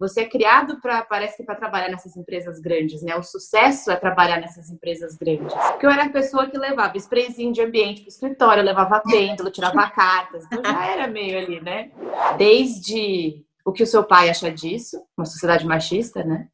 [0.00, 3.14] você é criado para parece que para trabalhar nessas empresas grandes, né?
[3.16, 5.52] O sucesso é trabalhar nessas empresas grandes.
[5.52, 9.50] Porque eu era a pessoa que levava sprayzinho de ambiente para o escritório, levava pêndulo,
[9.50, 11.90] tirava cartas, então já era meio ali, né?
[12.38, 16.48] Desde o que o seu pai acha disso, uma sociedade machista, né?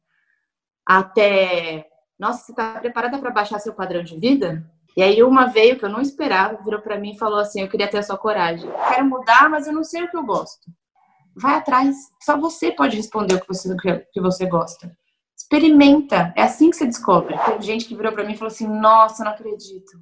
[0.85, 1.87] Até,
[2.19, 4.69] nossa, você está preparada para baixar seu padrão de vida?
[4.97, 7.69] E aí uma veio que eu não esperava, virou para mim e falou assim: "Eu
[7.69, 8.69] queria ter a sua coragem.
[8.89, 10.69] Quero mudar, mas eu não sei o que eu gosto."
[11.39, 11.95] Vai atrás.
[12.21, 13.75] Só você pode responder o que você,
[14.11, 14.95] que você gosta.
[15.35, 16.33] Experimenta.
[16.35, 17.37] É assim que você descobre.
[17.45, 19.99] Tem gente que virou para mim e falou assim: Nossa, não acredito.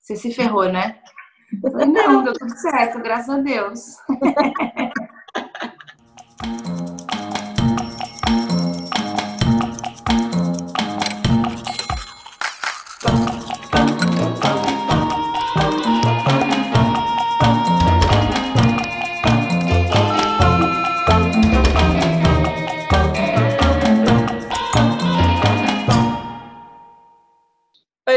[0.00, 1.00] Você se ferrou, né?
[1.62, 3.96] Falei, não, deu tudo certo, graças a Deus.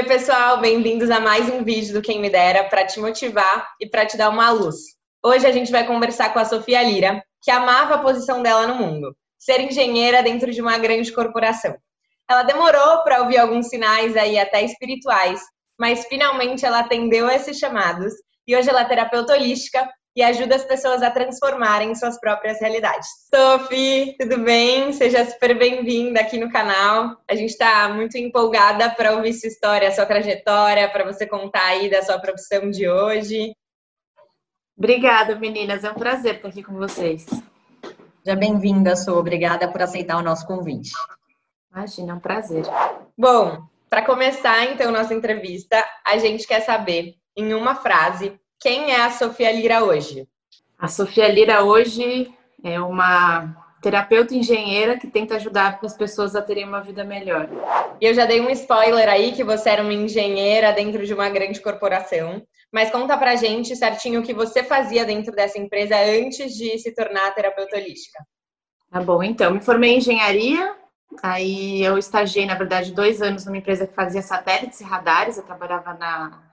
[0.09, 4.07] pessoal, bem-vindos a mais um vídeo do Quem Me Dera para te motivar e para
[4.07, 4.75] te dar uma luz.
[5.23, 8.73] Hoje a gente vai conversar com a Sofia Lira, que amava a posição dela no
[8.73, 11.77] mundo, ser engenheira dentro de uma grande corporação.
[12.27, 15.41] Ela demorou para ouvir alguns sinais aí até espirituais,
[15.79, 18.11] mas finalmente ela atendeu esses chamados
[18.47, 19.87] e hoje ela é terapeuta holística
[20.19, 23.07] e ajuda as pessoas a transformarem suas próprias realidades.
[23.33, 24.91] Sophie, tudo bem?
[24.91, 27.15] Seja super bem-vinda aqui no canal.
[27.25, 31.89] A gente está muito empolgada para ouvir sua história, sua trajetória, para você contar aí
[31.89, 33.53] da sua profissão de hoje.
[34.77, 35.85] Obrigada, meninas.
[35.85, 37.25] É um prazer estar aqui com vocês.
[38.25, 39.19] Já bem-vinda, Sou.
[39.19, 40.91] Obrigada por aceitar o nosso convite.
[41.73, 42.65] Imagina, é um prazer.
[43.17, 43.57] Bom,
[43.89, 49.11] para começar então nossa entrevista, a gente quer saber, em uma frase, quem é a
[49.11, 50.27] Sofia Lira hoje?
[50.77, 56.65] A Sofia Lira hoje é uma terapeuta engenheira que tenta ajudar as pessoas a terem
[56.65, 57.47] uma vida melhor.
[58.01, 61.29] E eu já dei um spoiler aí que você era uma engenheira dentro de uma
[61.29, 62.41] grande corporação.
[62.71, 66.93] Mas conta pra gente certinho o que você fazia dentro dessa empresa antes de se
[66.93, 68.23] tornar terapeuta holística.
[68.91, 70.75] Tá bom, então, me formei em engenharia,
[71.21, 75.43] aí eu estagiei, na verdade, dois anos numa empresa que fazia satélites e radares, eu
[75.43, 76.48] trabalhava na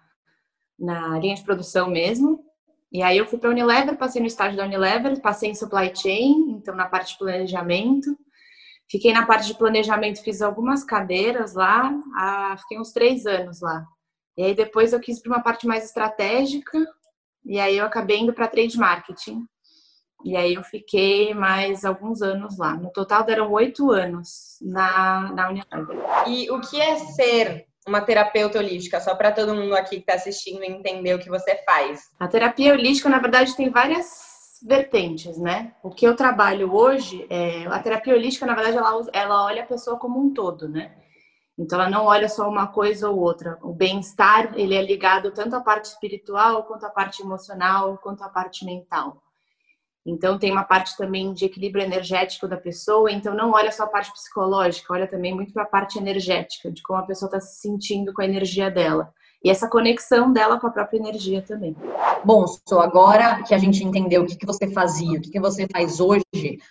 [0.78, 2.44] na linha de produção mesmo.
[2.92, 5.94] E aí eu fui para a Unilever, passei no estágio da Unilever, passei em supply
[5.94, 8.16] chain, então na parte de planejamento.
[8.88, 13.84] Fiquei na parte de planejamento, fiz algumas cadeiras lá, ah, fiquei uns três anos lá.
[14.36, 16.78] E aí depois eu quis para uma parte mais estratégica,
[17.44, 19.44] e aí eu acabei indo para trade marketing.
[20.24, 22.76] E aí eu fiquei mais alguns anos lá.
[22.76, 25.96] No total deram oito anos na, na Unilever.
[26.26, 30.14] E o que é ser uma terapeuta holística, só para todo mundo aqui que está
[30.14, 32.10] assistindo entender o que você faz?
[32.18, 35.72] A terapia holística, na verdade, tem várias vertentes, né?
[35.82, 39.66] O que eu trabalho hoje, é, a terapia holística, na verdade, ela, ela olha a
[39.66, 40.96] pessoa como um todo, né?
[41.58, 43.58] Então, ela não olha só uma coisa ou outra.
[43.62, 48.28] O bem-estar, ele é ligado tanto à parte espiritual, quanto à parte emocional, quanto à
[48.28, 49.22] parte mental.
[50.06, 53.10] Então, tem uma parte também de equilíbrio energético da pessoa.
[53.10, 56.80] Então, não olha só a parte psicológica, olha também muito para a parte energética, de
[56.80, 59.12] como a pessoa está se sentindo com a energia dela.
[59.42, 61.76] E essa conexão dela com a própria energia também.
[62.24, 65.40] Bom, só agora que a gente entendeu o que, que você fazia, o que, que
[65.40, 66.24] você faz hoje,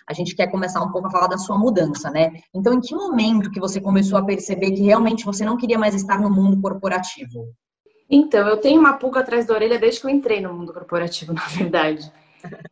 [0.06, 2.40] a gente quer começar um pouco a falar da sua mudança, né?
[2.54, 5.94] Então, em que momento que você começou a perceber que realmente você não queria mais
[5.94, 7.46] estar no mundo corporativo?
[8.10, 11.32] Então, eu tenho uma pulga atrás da orelha desde que eu entrei no mundo corporativo,
[11.34, 12.10] na verdade.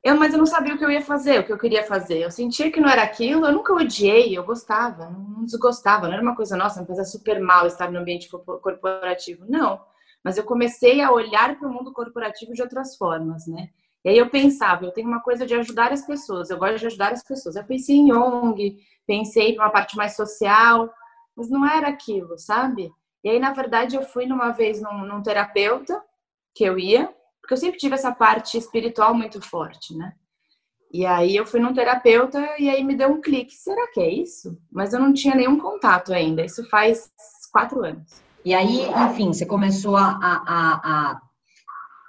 [0.03, 2.19] Eu, mas eu não sabia o que eu ia fazer, o que eu queria fazer.
[2.19, 6.23] Eu sentia que não era aquilo, eu nunca odiei, eu gostava, não desgostava, não era
[6.23, 9.45] uma coisa, nossa, me fazia super mal estar no ambiente corporativo.
[9.49, 9.81] Não.
[10.23, 13.69] Mas eu comecei a olhar para o mundo corporativo de outras formas, né?
[14.05, 16.87] E aí eu pensava, eu tenho uma coisa de ajudar as pessoas, eu gosto de
[16.87, 17.57] ajudar as pessoas.
[17.57, 20.93] Eu pensei em ONG, pensei em uma parte mais social,
[21.35, 22.93] mas não era aquilo, sabe?
[23.23, 26.03] E aí, na verdade, eu fui numa vez num, num terapeuta
[26.55, 27.13] que eu ia,
[27.45, 30.15] porque eu sempre tive essa parte espiritual muito forte, né?
[30.91, 33.53] E aí eu fui num terapeuta e aí me deu um clique.
[33.55, 34.57] Será que é isso?
[34.73, 36.43] Mas eu não tinha nenhum contato ainda.
[36.43, 37.11] Isso faz
[37.53, 38.09] quatro anos.
[38.43, 41.21] E aí, enfim, você começou a, a, a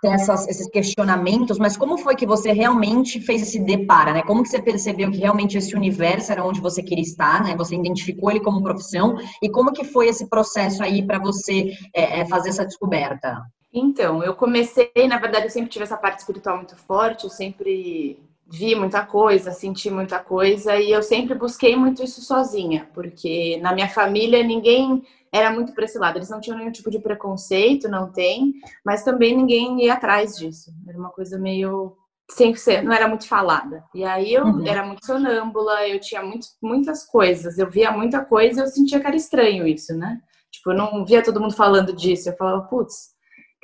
[0.02, 4.22] ter essas, esses questionamentos, mas como foi que você realmente fez esse depara, né?
[4.22, 7.58] Como que você percebeu que realmente esse universo era onde você queria estar, né?
[7.58, 12.22] Você identificou ele como profissão e como que foi esse processo aí para você é,
[12.22, 13.42] é, fazer essa descoberta?
[13.78, 18.18] Então, eu comecei, na verdade, eu sempre tive essa parte espiritual muito forte, eu sempre
[18.48, 23.74] vi muita coisa, senti muita coisa e eu sempre busquei muito isso sozinha, porque na
[23.74, 27.90] minha família ninguém era muito para esse lado, eles não tinham nenhum tipo de preconceito,
[27.90, 28.54] não tem,
[28.86, 30.72] mas também ninguém ia atrás disso.
[30.88, 31.98] Era uma coisa meio
[32.32, 33.84] sem ser, não era muito falada.
[33.94, 34.66] E aí eu uhum.
[34.66, 39.08] era muito sonâmbula, eu tinha muito, muitas coisas, eu via muita coisa, eu sentia que
[39.08, 40.22] era estranho isso, né?
[40.50, 43.15] Tipo, eu não via todo mundo falando disso, eu falava, putz,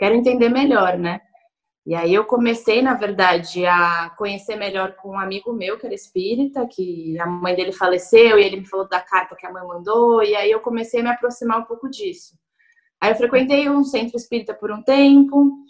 [0.02, 1.22] quero entender melhor, né?
[1.86, 5.94] E aí eu comecei, na verdade, a conhecer melhor com um amigo meu que era
[5.94, 9.64] espírita, que a mãe dele faleceu e ele me falou da carta que a mãe
[9.64, 12.36] mandou, e aí eu comecei a me aproximar um pouco disso.
[13.00, 15.62] Aí eu frequentei um centro espírita por um tempo,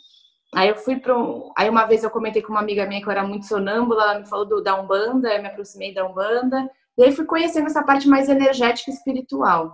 [0.54, 1.52] Aí eu fui para um...
[1.58, 4.20] Aí uma vez eu comentei com uma amiga minha que eu era muito sonâmbula, ela
[4.20, 7.84] me falou do, da Umbanda, eu me aproximei da Umbanda, e aí fui conhecendo essa
[7.84, 9.74] parte mais energética e espiritual.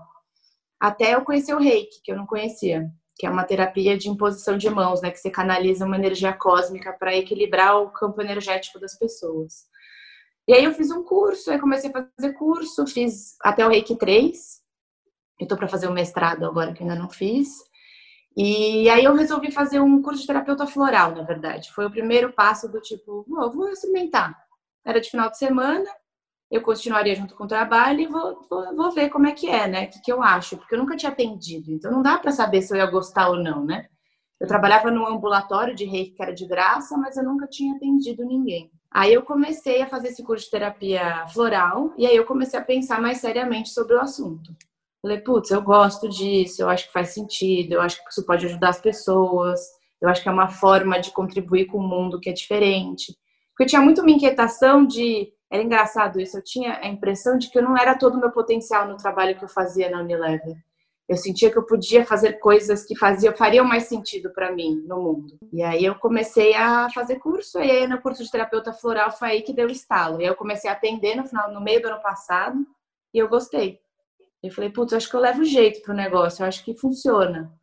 [0.80, 2.88] Até eu conhecer o Reiki, que eu não conhecia,
[3.18, 6.94] que é uma terapia de imposição de mãos, né, que você canaliza uma energia cósmica
[6.94, 9.66] para equilibrar o campo energético das pessoas.
[10.48, 13.98] E aí eu fiz um curso, aí comecei a fazer curso, fiz até o Reiki
[13.98, 14.62] 3.
[15.40, 17.50] Eu tô para fazer o mestrado agora que ainda não fiz.
[18.36, 21.72] E aí eu resolvi fazer um curso de terapeuta floral, na verdade.
[21.74, 24.38] Foi o primeiro passo do tipo, vou experimentar.
[24.86, 25.90] Era de final de semana,
[26.50, 29.68] eu continuaria junto com o trabalho e vou, vou, vou ver como é que é,
[29.68, 29.86] né?
[29.86, 32.62] O que, que eu acho, porque eu nunca tinha atendido, então não dá para saber
[32.62, 33.88] se eu ia gostar ou não, né?
[34.40, 38.24] Eu trabalhava num ambulatório de reiki que era de graça, mas eu nunca tinha atendido
[38.24, 38.72] ninguém.
[38.92, 42.64] Aí eu comecei a fazer esse curso de terapia floral e aí eu comecei a
[42.64, 44.56] pensar mais seriamente sobre o assunto.
[45.02, 48.46] Falei, putz, eu gosto disso, eu acho que faz sentido, eu acho que isso pode
[48.46, 49.60] ajudar as pessoas,
[50.02, 53.16] eu acho que é uma forma de contribuir com o mundo que é diferente.
[53.52, 55.32] Porque eu tinha muito uma inquietação de.
[55.50, 58.32] Era engraçado isso, eu tinha a impressão de que eu não era todo o meu
[58.32, 60.58] potencial no trabalho que eu fazia na Unilever.
[61.08, 65.02] Eu sentia que eu podia fazer coisas que faziam, fariam mais sentido para mim no
[65.02, 65.38] mundo.
[65.54, 69.30] E aí eu comecei a fazer curso, e aí no curso de terapeuta floral foi
[69.30, 70.20] aí que deu estalo.
[70.20, 72.58] E aí eu comecei a atender no final, no meio do ano passado,
[73.14, 73.80] e eu gostei.
[74.44, 77.54] Eu falei, putz, acho que eu levo jeito pro negócio, eu acho que funciona.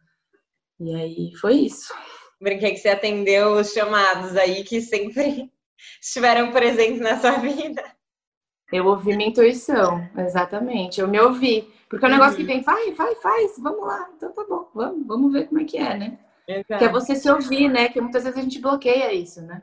[0.80, 1.94] E aí foi isso.
[2.40, 5.52] Brinquei que você atendeu os chamados aí que sempre
[6.00, 7.82] estiveram presentes na sua vida.
[8.72, 11.00] Eu ouvi minha intuição, exatamente.
[11.00, 11.72] Eu me ouvi.
[11.88, 12.38] Porque é um negócio uhum.
[12.38, 14.08] que vem, vai, vai, faz, vamos lá.
[14.16, 16.18] Então tá bom, vamos, vamos ver como é que é, né?
[16.48, 16.78] Exato.
[16.78, 17.88] Que é você se ouvir, né?
[17.88, 19.62] Que muitas vezes a gente bloqueia isso, né?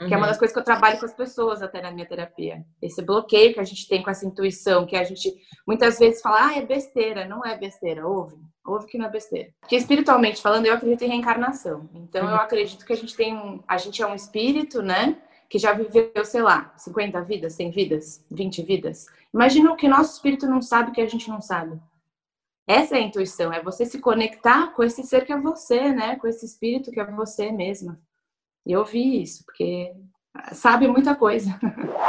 [0.00, 0.08] Uhum.
[0.08, 0.30] Que é uma uhum.
[0.30, 2.64] das coisas que eu trabalho com as pessoas até na minha terapia.
[2.80, 5.34] Esse bloqueio que a gente tem com essa intuição, que a gente
[5.66, 7.26] muitas vezes fala, ah, é besteira.
[7.26, 8.36] Não é besteira, ouve.
[8.66, 9.50] Ouve que não é besteira.
[9.60, 11.88] Porque espiritualmente falando, eu acredito em reencarnação.
[11.94, 12.30] Então uhum.
[12.30, 15.16] eu acredito que a gente tem um, a gente é um espírito, né?
[15.54, 19.06] Que já viveu, sei lá, 50 vidas, 100 vidas, 20 vidas.
[19.32, 21.80] Imagina o que nosso espírito não sabe que a gente não sabe.
[22.66, 26.16] Essa é a intuição, é você se conectar com esse ser que é você, né?
[26.16, 28.02] Com esse espírito que é você mesma.
[28.66, 29.94] E eu vi isso, porque
[30.52, 31.58] sabe muita coisa.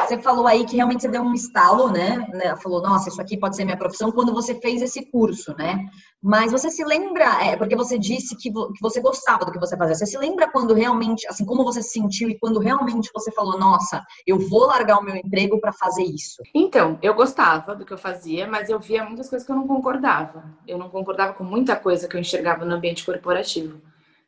[0.06, 2.28] Você falou aí que realmente você deu um estalo, né?
[2.34, 2.56] né?
[2.58, 5.86] Falou, nossa, isso aqui pode ser minha profissão quando você fez esse curso, né?
[6.22, 9.78] Mas você se lembra, é, porque você disse que, que você gostava do que você
[9.78, 9.96] fazia.
[9.96, 13.60] Você se lembra quando realmente, assim, como você se sentiu e quando realmente você falou,
[13.60, 16.42] nossa, eu vou largar o meu emprego para fazer isso?
[16.54, 19.68] Então, eu gostava do que eu fazia, mas eu via muitas coisas que eu não
[19.68, 20.44] concordava.
[20.68, 23.80] Eu não concordava com muita coisa que eu enxergava no ambiente corporativo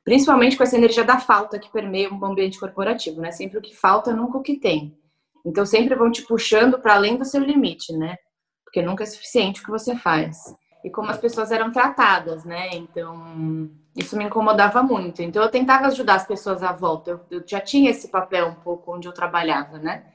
[0.08, 3.30] principalmente com essa energia da falta que permeia um ambiente corporativo, né?
[3.30, 4.98] Sempre o que falta, nunca o que tem.
[5.46, 8.16] Então sempre vão te puxando para além do seu limite, né?
[8.64, 10.38] Porque nunca é suficiente o que você faz.
[10.82, 12.70] E como as pessoas eram tratadas, né?
[12.72, 15.22] Então isso me incomodava muito.
[15.22, 17.12] Então eu tentava ajudar as pessoas à volta.
[17.12, 20.06] Eu, eu já tinha esse papel um pouco onde eu trabalhava, né?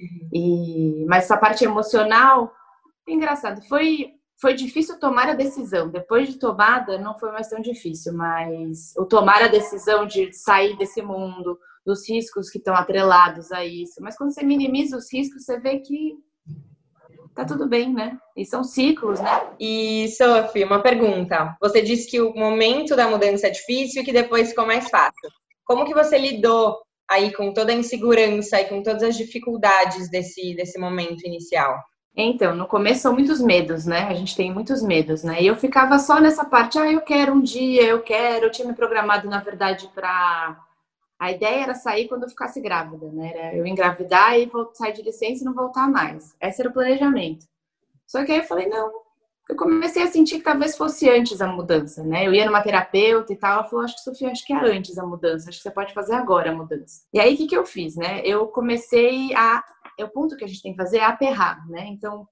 [0.00, 0.28] Uhum.
[0.32, 2.50] E mas essa parte emocional,
[3.06, 5.88] engraçado, foi foi difícil tomar a decisão.
[5.88, 10.76] Depois de tomada, não foi mais tão difícil, mas o tomar a decisão de sair
[10.76, 14.02] desse mundo, dos riscos que estão atrelados a isso.
[14.02, 16.16] Mas quando você minimiza os riscos, você vê que
[17.36, 18.18] tá tudo bem, né?
[18.36, 19.48] E são ciclos, né?
[19.60, 21.56] E, Sophie, uma pergunta.
[21.60, 25.30] Você disse que o momento da mudança é difícil e que depois ficou mais fácil.
[25.64, 26.78] Como que você lidou
[27.08, 31.78] aí com toda a insegurança e com todas as dificuldades desse, desse momento inicial?
[32.14, 34.06] Então, no começo são muitos medos, né?
[34.08, 35.42] A gente tem muitos medos, né?
[35.42, 38.46] E eu ficava só nessa parte, ah, eu quero um dia, eu quero.
[38.46, 40.60] Eu tinha me programado, na verdade, para.
[41.18, 43.32] A ideia era sair quando eu ficasse grávida, né?
[43.34, 46.34] Era eu engravidar e sair de licença e não voltar mais.
[46.40, 47.46] Esse era o planejamento.
[48.06, 48.90] Só que aí eu falei, não.
[49.48, 52.26] Eu comecei a sentir que talvez fosse antes a mudança, né?
[52.26, 54.98] Eu ia numa terapeuta e tal, ela falou, acho que Sofia, acho que é antes
[54.98, 57.02] a mudança, acho que você pode fazer agora a mudança.
[57.12, 58.20] E aí, o que, que eu fiz, né?
[58.24, 59.62] Eu comecei a
[59.98, 61.86] é o ponto que a gente tem que fazer é aperrar, né?
[61.88, 62.26] Então,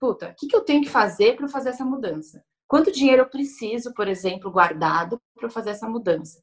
[0.00, 2.42] puta, o que, que eu tenho que fazer para fazer essa mudança?
[2.68, 6.42] Quanto dinheiro eu preciso, por exemplo, guardado para fazer essa mudança?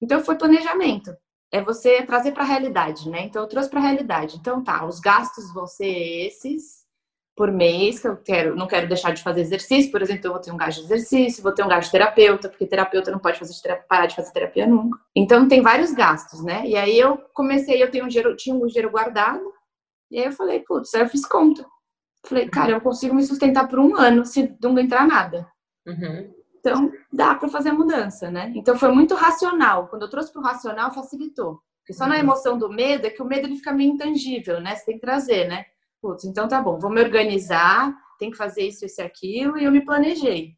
[0.00, 1.14] Então, foi planejamento.
[1.52, 3.22] É você trazer para a realidade, né?
[3.22, 4.36] Então, eu trouxe para a realidade.
[4.36, 5.86] Então, tá, os gastos vão ser
[6.26, 6.80] esses,
[7.40, 10.40] por mês que eu quero, não quero deixar de fazer exercício, por exemplo, eu vou
[10.42, 13.38] ter um gasto de exercício, vou ter um gasto de terapeuta, porque terapeuta não pode
[13.38, 14.98] fazer terapia, parar de fazer terapia nunca.
[15.16, 16.66] Então tem vários gastos, né?
[16.66, 19.40] E aí eu comecei, eu tenho um dinheiro, tinha um dinheiro guardado,
[20.10, 21.64] e aí eu falei, putz, aí eu fiz conta.
[22.26, 25.50] Falei, cara, eu consigo me sustentar por um ano se não entrar nada.
[25.86, 26.34] Uhum.
[26.58, 28.52] Então, dá para fazer a mudança, né?
[28.54, 29.88] Então, foi muito racional.
[29.88, 31.62] Quando eu trouxe para o racional, facilitou.
[31.80, 32.10] Porque só uhum.
[32.10, 34.76] na emoção do medo é que o medo ele fica meio intangível, né?
[34.76, 35.64] Você tem que trazer, né?
[36.02, 39.64] Putz, então tá bom, vou me organizar, tem que fazer isso, isso e aquilo, e
[39.64, 40.54] eu me planejei.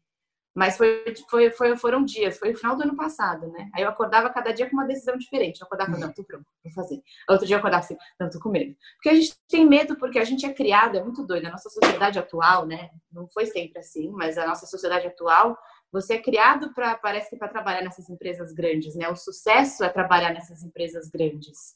[0.55, 3.71] Mas foi, foi, foi, foram dias, foi o final do ano passado, né?
[3.73, 5.59] Aí eu acordava cada dia com uma decisão diferente.
[5.59, 7.01] Eu acordava, não, tô pronto, vou fazer.
[7.27, 8.75] Outro dia eu acordava assim, não, tô com medo.
[8.95, 11.47] Porque a gente tem medo porque a gente é criado, é muito doido.
[11.47, 12.91] A nossa sociedade atual, né?
[13.11, 15.57] Não foi sempre assim, mas a nossa sociedade atual,
[15.91, 19.09] você é criado para, parece que para trabalhar nessas empresas grandes, né?
[19.09, 21.75] O sucesso é trabalhar nessas empresas grandes.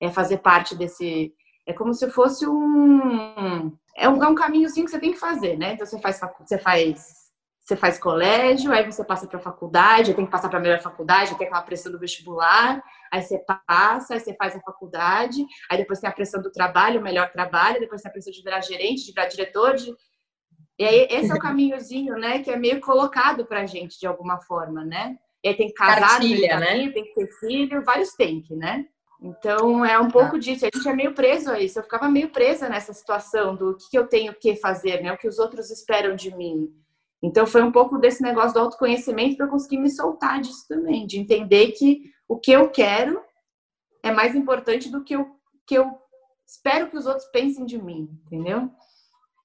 [0.00, 1.34] É fazer parte desse.
[1.66, 3.76] É como se fosse um.
[3.96, 5.74] É um, é um caminhozinho que você tem que fazer, né?
[5.74, 7.21] Então você faz, você faz
[7.64, 11.36] você faz colégio, aí você passa para faculdade, tem que passar para a melhor faculdade,
[11.38, 13.38] tem aquela pressão do vestibular, aí você
[13.68, 17.30] passa, aí você faz a faculdade, aí depois tem a pressão do trabalho, o melhor
[17.30, 19.94] trabalho, depois tem a pressão de virar gerente, de virar diretor, de...
[20.78, 24.06] e aí esse é o caminhozinho, né, que é meio colocado para a gente de
[24.06, 25.16] alguma forma, né?
[25.44, 26.90] E aí tem que casar, Cartilha, né?
[26.90, 28.86] tem que ter filho, vários tem que, né?
[29.20, 30.38] Então é um pouco ah.
[30.38, 30.64] disso.
[30.64, 31.78] A gente é meio preso a isso.
[31.78, 35.12] Eu ficava meio presa nessa situação do que eu tenho que fazer, né?
[35.12, 36.72] O que os outros esperam de mim.
[37.22, 41.06] Então foi um pouco desse negócio do autoconhecimento para eu conseguir me soltar disso também,
[41.06, 43.20] de entender que o que eu quero
[44.02, 45.26] é mais importante do que o
[45.66, 45.90] que eu
[46.46, 48.70] espero que os outros pensem de mim, entendeu?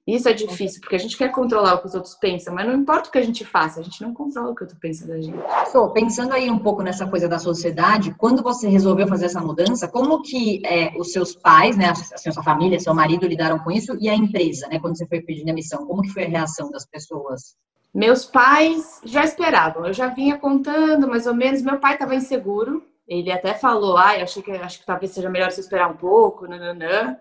[0.08, 2.74] Isso é difícil, porque a gente quer controlar o que os outros pensam, mas não
[2.74, 5.06] importa o que a gente faça, a gente não controla o que o outro pensa
[5.06, 5.38] da gente.
[5.70, 9.86] So, pensando aí um pouco nessa coisa da sociedade, quando você resolveu fazer essa mudança,
[9.86, 13.70] como que é, os seus pais, né, assim, a sua família, seu marido lidaram com
[13.70, 16.72] isso e a empresa, né, quando você foi pedir demissão, como que foi a reação
[16.72, 17.58] das pessoas?
[17.98, 21.64] Meus pais já esperavam, eu já vinha contando mais ou menos.
[21.64, 25.50] Meu pai estava inseguro, ele até falou: ah, achei que acho que talvez seja melhor
[25.52, 27.18] você esperar um pouco, nananã.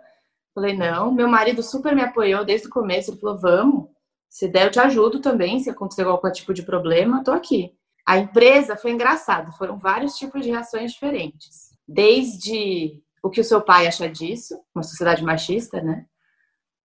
[0.54, 1.11] Falei: não.
[1.11, 3.88] Meu marido super me apoiou desde o começo, ele falou: vamos,
[4.28, 7.73] se der eu te ajudo também, se acontecer qualquer tipo de problema, tô aqui.
[8.04, 11.71] A empresa foi engraçado, foram vários tipos de reações diferentes.
[11.88, 16.04] Desde o que o seu pai acha disso, uma sociedade machista, né?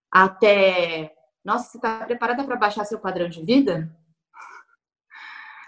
[0.09, 1.11] Até
[1.43, 3.89] nossa, você está preparada para baixar seu padrão de vida?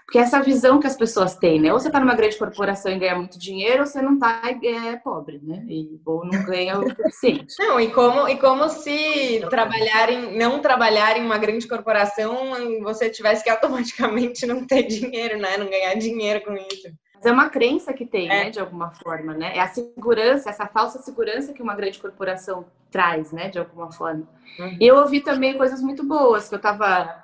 [0.04, 1.72] Porque essa visão que as pessoas têm, né?
[1.72, 4.96] Ou você está numa grande corporação e ganha muito dinheiro, ou você não está é
[4.96, 5.64] pobre, né?
[5.68, 7.54] E, ou não ganha o suficiente.
[7.58, 12.52] Não, e como, e como se trabalhar em, não trabalhar em uma grande corporação
[12.82, 15.56] você tivesse que automaticamente não ter dinheiro, né?
[15.56, 16.92] Não ganhar dinheiro com isso
[17.26, 18.44] é uma crença que tem, é.
[18.44, 19.56] né, de alguma forma, né?
[19.56, 24.28] É a segurança, essa falsa segurança que uma grande corporação traz, né, de alguma forma.
[24.58, 24.78] Uhum.
[24.80, 27.22] E eu ouvi também coisas muito boas, que eu tava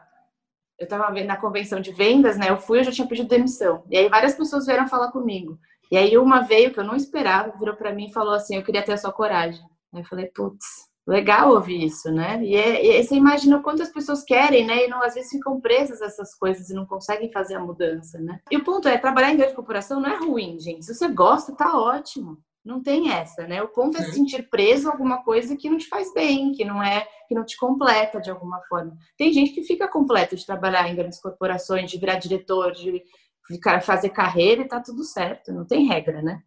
[0.79, 2.49] eu tava na convenção de vendas, né?
[2.49, 3.85] Eu fui, eu já tinha pedido demissão.
[3.91, 5.59] E aí várias pessoas vieram falar comigo.
[5.91, 8.63] E aí uma veio que eu não esperava, virou para mim e falou assim: "Eu
[8.63, 9.63] queria ter a sua coragem".
[9.93, 12.43] Aí eu falei: "Putz, legal ouvir isso, né?
[12.43, 14.85] E, é, e você imagina quantas pessoas querem, né?
[14.85, 18.19] E não, às vezes ficam presas a essas coisas e não conseguem fazer a mudança,
[18.19, 18.41] né?
[18.51, 20.85] E o ponto é, trabalhar em grande corporação não é ruim, gente.
[20.85, 22.39] Se você gosta, tá ótimo.
[22.63, 23.63] Não tem essa, né?
[23.63, 26.63] O ponto é se sentir preso a alguma coisa que não te faz bem, que
[26.63, 28.97] não é, que não te completa de alguma forma.
[29.17, 33.03] Tem gente que fica completa de trabalhar em grandes corporações, de virar diretor, de
[33.49, 35.53] ficar, fazer carreira e tá tudo certo.
[35.53, 36.43] Não tem regra, né?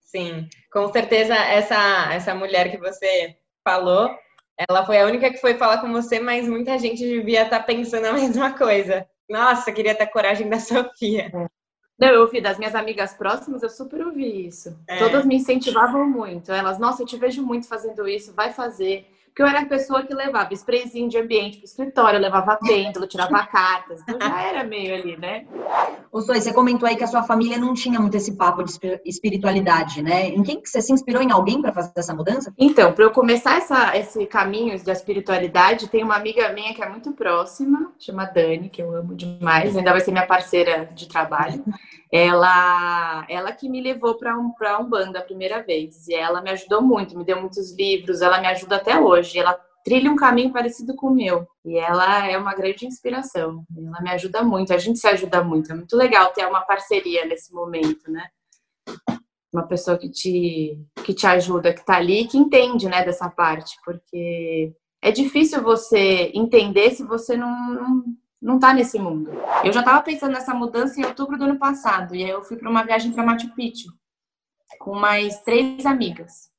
[0.00, 3.36] Sim, com certeza essa essa mulher que você
[3.68, 4.16] falou,
[4.56, 7.64] ela foi a única que foi falar com você, mas muita gente devia estar tá
[7.64, 9.06] pensando a mesma coisa.
[9.28, 11.30] Nossa, queria ter a coragem da Sofia.
[12.00, 14.78] Não, eu ouvi das minhas amigas próximas, eu super ouvi isso.
[14.88, 14.98] É.
[14.98, 16.50] Todas me incentivavam muito.
[16.50, 19.06] Elas, nossa, eu te vejo muito fazendo isso, vai fazer.
[19.28, 23.06] Porque eu era a pessoa que levava sprayzinho de ambiente para o escritório, levava pêndulo,
[23.06, 24.00] tirava cartas.
[24.02, 25.46] Então já era meio ali, né?
[26.10, 28.72] Ô, Soy, você comentou aí que a sua família não tinha muito esse papo de
[29.04, 30.28] espiritualidade, né?
[30.28, 32.52] Em quem que você se inspirou em alguém para fazer essa mudança?
[32.58, 36.88] Então, para eu começar essa, esse caminho da espiritualidade, tem uma amiga minha que é
[36.88, 41.62] muito próxima, chama Dani, que eu amo demais, ainda vai ser minha parceira de trabalho
[42.10, 46.40] ela ela que me levou para um para um banda a primeira vez e ela
[46.40, 50.16] me ajudou muito me deu muitos livros ela me ajuda até hoje ela trilha um
[50.16, 51.46] caminho parecido com o meu.
[51.64, 53.64] E ela é uma grande inspiração.
[53.76, 54.72] Ela me ajuda muito.
[54.72, 55.72] A gente se ajuda muito.
[55.72, 58.28] É muito legal ter uma parceria nesse momento né?
[59.52, 63.76] Uma pessoa que te que te ajuda que tá ali que entende né dessa parte.
[63.84, 68.04] Porque é difícil você entender se você não, não
[68.40, 69.30] não tá nesse mundo.
[69.64, 72.56] Eu já estava pensando nessa mudança em outubro do ano passado, e aí eu fui
[72.56, 73.88] para uma viagem para Machu Picchu
[74.78, 76.50] com mais três amigas.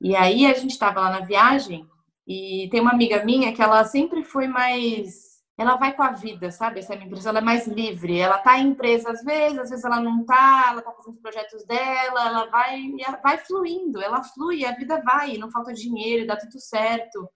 [0.00, 1.88] E aí a gente estava lá na viagem
[2.26, 6.50] E tem uma amiga minha que ela sempre foi mais ela vai com a vida,
[6.50, 6.80] sabe?
[6.80, 8.18] Essa é minha impressão, ela é mais livre.
[8.18, 11.20] Ela tá em empresa às vezes, às vezes ela não tá, ela tá fazendo os
[11.20, 12.82] projetos dela, ela vai,
[13.22, 17.28] vai fluindo, ela flui, a vida vai, não falta dinheiro, dá tudo certo.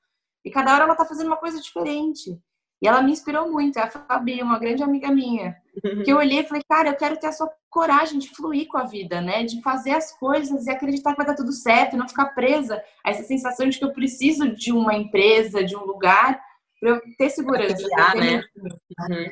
[0.45, 2.39] E cada hora ela tá fazendo uma coisa diferente.
[2.81, 5.57] E ela me inspirou muito, é a Fabi, uma grande amiga minha.
[6.05, 8.79] Que eu olhei e falei, cara, eu quero ter a sua coragem de fluir com
[8.79, 9.45] a vida, né?
[9.45, 13.11] De fazer as coisas e acreditar que vai dar tudo certo, não ficar presa a
[13.11, 16.41] essa sensação de que eu preciso de uma empresa, de um lugar,
[16.81, 17.77] para eu ter segurança.
[17.77, 18.43] Criar, né?
[18.57, 19.31] Uhum.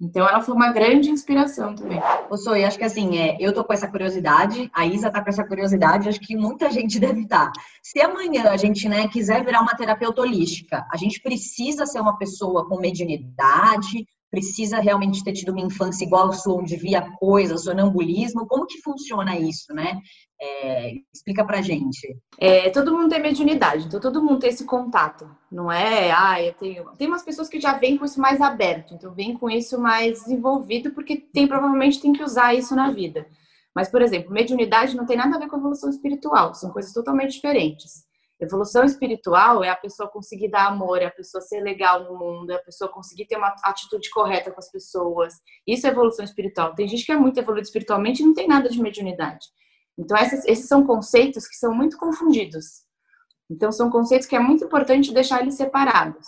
[0.00, 2.00] Então ela foi uma grande inspiração também.
[2.30, 5.28] Ô Soi, acho que assim, é, eu tô com essa curiosidade, a Isa tá com
[5.28, 7.52] essa curiosidade, acho que muita gente deve estar.
[7.52, 7.62] Tá.
[7.82, 12.16] Se amanhã a gente né, quiser virar uma terapeuta holística, a gente precisa ser uma
[12.16, 17.64] pessoa com mediunidade, precisa realmente ter tido uma infância igual a sua, onde via coisas,
[17.64, 19.98] sonambulismo, como que funciona isso, né?
[20.42, 22.16] É, explica pra gente.
[22.38, 26.10] É, todo mundo tem mediunidade, então todo mundo tem esse contato, não é?
[26.12, 26.84] Ah, eu tenho.
[26.96, 30.20] Tem umas pessoas que já vêm com isso mais aberto, então vêm com isso mais
[30.20, 33.26] desenvolvido, porque tem provavelmente tem que usar isso na vida.
[33.74, 37.32] Mas, por exemplo, mediunidade não tem nada a ver com evolução espiritual, são coisas totalmente
[37.32, 38.08] diferentes.
[38.40, 42.50] Evolução espiritual é a pessoa conseguir dar amor, é a pessoa ser legal no mundo,
[42.50, 45.34] é a pessoa conseguir ter uma atitude correta com as pessoas.
[45.66, 46.74] Isso é evolução espiritual.
[46.74, 49.46] Tem gente que é muito evoluída espiritualmente e não tem nada de mediunidade.
[49.98, 52.84] Então, esses, são conceitos que são muito confundidos.
[53.50, 56.26] Então, são conceitos que é muito importante deixar eles separados.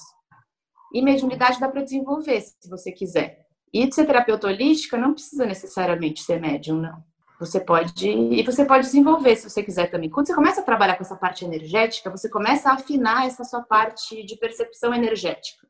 [0.93, 3.47] E mediunidade dá para desenvolver, se você quiser.
[3.73, 7.03] E ser terapeuta holística não precisa necessariamente ser médium, não.
[7.41, 10.09] Você pode e você pode desenvolver se você quiser também.
[10.09, 13.63] Quando você começa a trabalhar com essa parte energética, você começa a afinar essa sua
[13.63, 15.67] parte de percepção energética.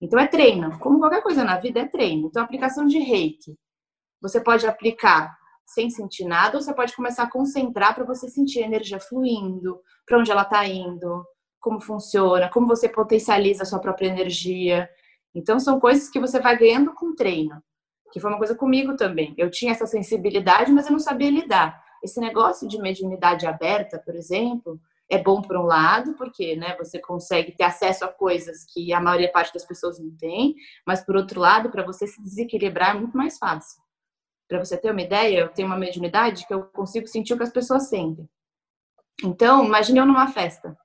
[0.00, 2.28] Então é treino, como qualquer coisa na vida é treino.
[2.28, 3.58] Então aplicação de Reiki,
[4.20, 8.62] você pode aplicar sem sentir nada, ou você pode começar a concentrar para você sentir
[8.62, 11.24] a energia fluindo, para onde ela está indo,
[11.60, 14.88] como funciona, como você potencializa a sua própria energia.
[15.34, 17.62] Então são coisas que você vai ganhando com treino
[18.12, 19.34] que foi uma coisa comigo também.
[19.38, 21.82] Eu tinha essa sensibilidade, mas eu não sabia lidar.
[22.04, 24.78] Esse negócio de mediunidade aberta, por exemplo,
[25.10, 29.00] é bom por um lado, porque né, você consegue ter acesso a coisas que a
[29.00, 30.54] maioria parte das pessoas não tem,
[30.86, 33.82] mas por outro lado, para você se desequilibrar é muito mais fácil.
[34.52, 37.42] Para você ter uma ideia, eu tenho uma mediunidade que eu consigo sentir o que
[37.42, 38.28] as pessoas sentem.
[39.24, 40.76] Então, imagine eu numa festa,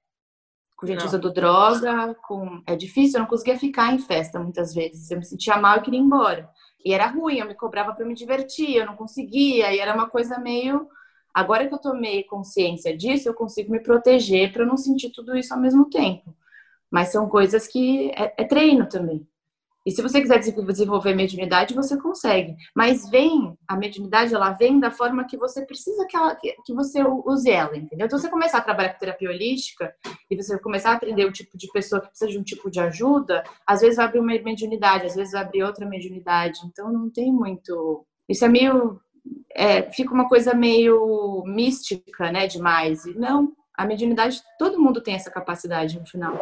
[0.78, 1.06] com gente não.
[1.06, 2.64] usando droga, com...
[2.66, 5.12] é difícil, eu não conseguia ficar em festa muitas vezes.
[5.12, 6.50] Eu me sentia mal e queria ir embora.
[6.86, 10.10] E era ruim, eu me cobrava para me divertir, eu não conseguia, e era uma
[10.10, 10.88] coisa meio.
[11.34, 15.54] Agora que eu tomei consciência disso, eu consigo me proteger para não sentir tudo isso
[15.54, 16.34] ao mesmo tempo.
[16.90, 19.28] Mas são coisas que é, é treino também.
[19.88, 22.58] E se você quiser desenvolver mediunidade, você consegue.
[22.76, 27.02] Mas vem, a mediunidade, ela vem da forma que você precisa que, ela, que, você
[27.02, 28.06] use ela, entendeu?
[28.06, 29.96] Então, você começar a trabalhar com terapia holística
[30.30, 32.82] e você começar a aprender o tipo de pessoa que precisa de um tipo de
[32.82, 36.60] ajuda, às vezes vai abrir uma mediunidade, às vezes vai abrir outra mediunidade.
[36.66, 38.06] Então, não tem muito...
[38.28, 39.00] Isso é meio...
[39.56, 43.06] É, fica uma coisa meio mística, né, demais.
[43.06, 46.34] E não, a mediunidade, todo mundo tem essa capacidade no final.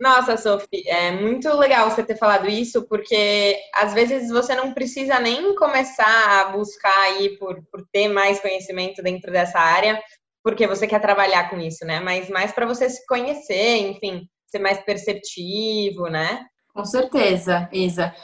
[0.00, 5.18] Nossa, Sophie, é muito legal você ter falado isso, porque às vezes você não precisa
[5.18, 10.00] nem começar a buscar aí por, por ter mais conhecimento dentro dessa área,
[10.42, 11.98] porque você quer trabalhar com isso, né?
[11.98, 16.46] Mas mais para você se conhecer, enfim, ser mais perceptivo, né?
[16.72, 18.14] Com certeza, Isa.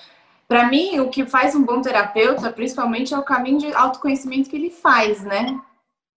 [0.47, 4.57] Para mim, o que faz um bom terapeuta, principalmente, é o caminho de autoconhecimento que
[4.57, 5.61] ele faz, né?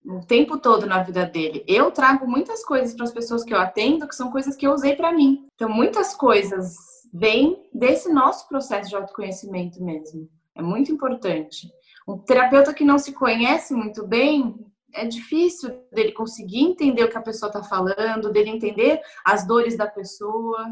[0.05, 1.63] O tempo todo na vida dele.
[1.67, 4.73] Eu trago muitas coisas para as pessoas que eu atendo que são coisas que eu
[4.73, 5.47] usei para mim.
[5.55, 6.75] Então, muitas coisas
[7.13, 10.29] vêm desse nosso processo de autoconhecimento mesmo.
[10.55, 11.71] É muito importante.
[12.07, 14.55] Um terapeuta que não se conhece muito bem,
[14.93, 19.77] é difícil dele conseguir entender o que a pessoa está falando, dele entender as dores
[19.77, 20.67] da pessoa.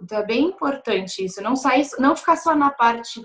[0.00, 3.22] Então é bem importante isso, não sair, não ficar só na parte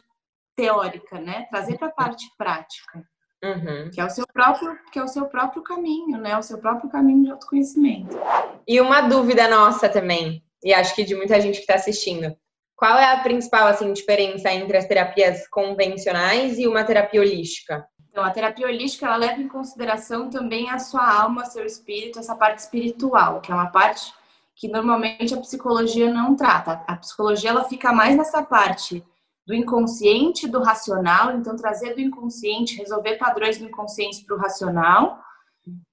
[0.55, 1.45] teórica, né?
[1.49, 3.07] Trazer para a parte prática.
[3.43, 3.89] Uhum.
[3.91, 6.37] Que é o seu próprio, que é o seu próprio caminho, né?
[6.37, 8.17] O seu próprio caminho de autoconhecimento.
[8.65, 12.33] E uma dúvida nossa também, e acho que de muita gente que está assistindo.
[12.75, 17.85] Qual é a principal assim diferença entre as terapias convencionais e uma terapia holística?
[18.09, 22.35] Então, a terapia holística ela leva em consideração também a sua alma, seu espírito, essa
[22.35, 24.13] parte espiritual, que é uma parte
[24.55, 26.83] que normalmente a psicologia não trata.
[26.87, 29.03] A psicologia ela fica mais nessa parte
[29.45, 35.19] do inconsciente do racional, então trazer do inconsciente, resolver padrões do inconsciente para o racional.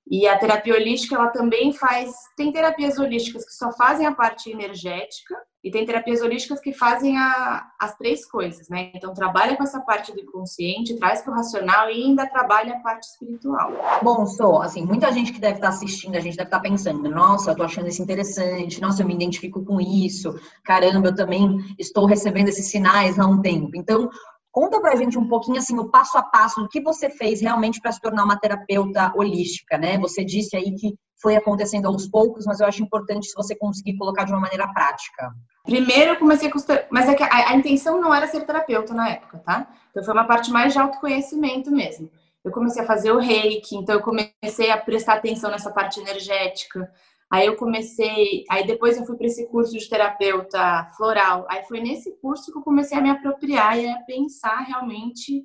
[0.08, 2.12] E a terapia holística, ela também faz.
[2.36, 7.18] Tem terapias holísticas que só fazem a parte energética, E tem terapias holísticas que fazem
[7.18, 8.90] a, as três coisas, né?
[8.94, 12.80] Então, trabalha com essa parte do inconsciente, traz para o racional e ainda trabalha a
[12.80, 13.72] parte espiritual.
[14.02, 17.50] Bom, sou, assim, muita gente que deve estar assistindo, a gente deve estar pensando, nossa,
[17.50, 22.06] eu tô achando isso interessante, nossa, eu me identifico com isso, caramba, eu também estou
[22.06, 23.76] recebendo esses sinais há um tempo.
[23.76, 24.08] Então,
[24.52, 27.80] Conta pra gente um pouquinho assim o passo a passo do que você fez realmente
[27.80, 29.96] para se tornar uma terapeuta holística, né?
[29.98, 33.96] Você disse aí que foi acontecendo aos poucos, mas eu acho importante se você conseguir
[33.96, 35.30] colocar de uma maneira prática.
[35.64, 38.94] Primeiro eu comecei a costar, mas é que a, a, intenção não era ser terapeuta
[38.94, 39.68] na época, tá?
[39.90, 42.10] Então foi uma parte mais de autoconhecimento mesmo.
[42.42, 46.90] Eu comecei a fazer o reiki, então eu comecei a prestar atenção nessa parte energética.
[47.30, 51.46] Aí eu comecei, aí depois eu fui para esse curso de terapeuta floral.
[51.48, 55.44] Aí foi nesse curso que eu comecei a me apropriar e a pensar realmente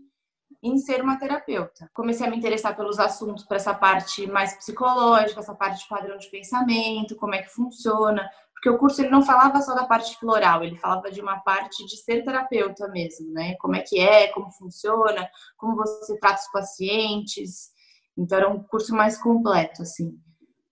[0.63, 1.87] em ser uma terapeuta.
[1.93, 6.17] Comecei a me interessar pelos assuntos para essa parte mais psicológica, essa parte de padrão
[6.17, 10.17] de pensamento, como é que funciona, porque o curso ele não falava só da parte
[10.17, 13.55] floral, ele falava de uma parte de ser terapeuta mesmo, né?
[13.57, 17.69] Como é que é, como funciona, como você trata os pacientes.
[18.17, 20.17] Então era um curso mais completo assim.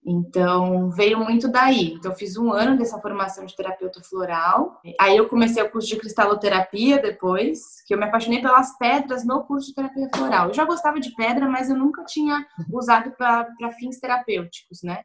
[0.06, 1.94] Então, veio muito daí.
[1.94, 4.78] Então, eu fiz um ano dessa formação de terapeuta floral.
[5.00, 9.42] Aí, eu comecei o curso de cristaloterapia depois, que eu me apaixonei pelas pedras no
[9.44, 10.48] curso de terapia floral.
[10.48, 15.02] Eu já gostava de pedra, mas eu nunca tinha usado para fins terapêuticos, né?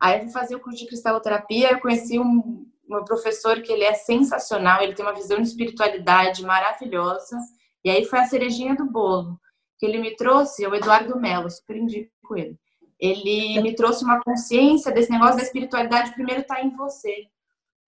[0.00, 1.70] Aí, eu fui fazer o curso de cristaloterapia.
[1.70, 6.42] Eu conheci um, um professor que ele é sensacional, ele tem uma visão de espiritualidade
[6.42, 7.38] maravilhosa.
[7.84, 9.38] E aí, foi a cerejinha do bolo
[9.78, 12.56] que ele me trouxe, o Eduardo Mello, super indico ele
[13.02, 17.26] ele me trouxe uma consciência desse negócio da espiritualidade primeiro está em você.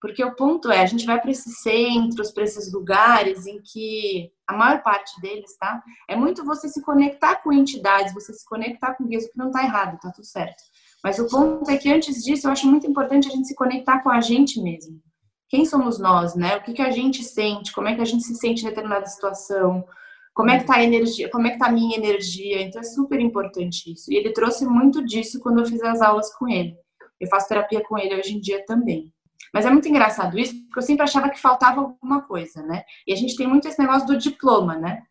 [0.00, 4.32] Porque o ponto é, a gente vai para esses centros, para esses lugares em que
[4.46, 5.80] a maior parte deles, tá?
[6.08, 9.62] É muito você se conectar com entidades, você se conectar com guias, que não está
[9.62, 10.62] errado, tá tudo certo.
[11.02, 14.02] Mas o ponto é que antes disso, eu acho muito importante a gente se conectar
[14.02, 15.00] com a gente mesmo.
[15.48, 16.56] Quem somos nós, né?
[16.56, 19.06] O que, que a gente sente, como é que a gente se sente em determinada
[19.06, 19.86] situação,
[20.34, 21.30] como é que tá a energia?
[21.30, 22.60] Como é que tá a minha energia?
[22.60, 24.12] Então é super importante isso.
[24.12, 26.76] E ele trouxe muito disso quando eu fiz as aulas com ele.
[27.20, 29.14] Eu faço terapia com ele hoje em dia também.
[29.52, 32.82] Mas é muito engraçado isso, porque eu sempre achava que faltava alguma coisa, né?
[33.06, 35.04] E a gente tem muito esse negócio do diploma, né?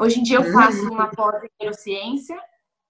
[0.00, 0.52] Hoje em dia eu uhum.
[0.52, 2.36] faço uma pós em neurociência.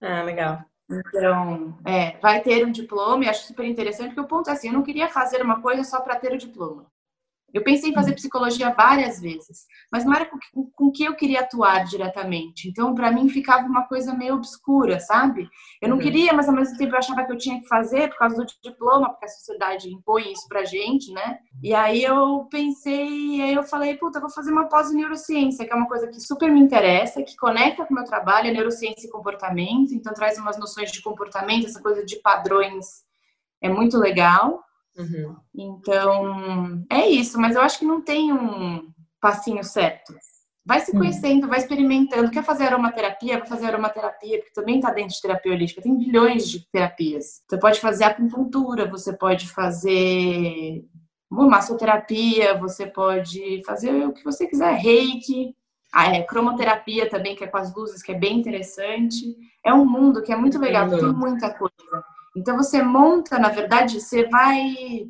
[0.01, 0.65] Ah, legal.
[0.91, 4.69] Então, é, vai ter um diploma e acho super interessante, porque o ponto é assim,
[4.69, 6.87] eu não queria fazer uma coisa só para ter o diploma.
[7.55, 8.17] Eu pensei em fazer uhum.
[8.17, 10.39] psicologia várias vezes, mas não era com,
[10.75, 12.69] com que eu queria atuar diretamente.
[12.69, 15.49] Então, para mim, ficava uma coisa meio obscura, sabe?
[15.81, 16.03] Eu não uhum.
[16.03, 18.47] queria, mas ao mesmo tempo eu achava que eu tinha que fazer por causa do
[18.63, 21.39] diploma, porque a sociedade impõe isso pra gente, né?
[21.63, 25.65] E aí eu pensei, aí eu falei, puta, eu vou fazer uma pós em neurociência,
[25.65, 28.53] que é uma coisa que super me interessa, que conecta com o meu trabalho, é
[28.53, 33.07] neurociência e comportamento, então traz umas noções de comportamento, essa coisa de padrões
[33.63, 34.66] é muito legal.
[34.99, 35.37] Uhum.
[35.55, 38.89] Então, é isso, mas eu acho que não tem um
[39.21, 40.15] passinho certo.
[40.65, 40.99] Vai se uhum.
[40.99, 41.51] conhecendo, uhum.
[41.51, 42.31] vai experimentando.
[42.31, 43.39] Quer fazer aromaterapia?
[43.39, 45.83] Vai fazer aromaterapia, porque também está dentro de terapia holística.
[45.83, 47.43] Tem bilhões de terapias.
[47.49, 50.85] Você pode fazer acupuntura, você pode fazer
[51.31, 55.55] massoterapia, você pode fazer o que você quiser, reiki,
[55.93, 59.37] a é, cromoterapia também, que é com as luzes, que é bem interessante.
[59.65, 62.05] É um mundo que é muito legal, tem muita coisa.
[62.37, 65.09] Então você monta, na verdade, você vai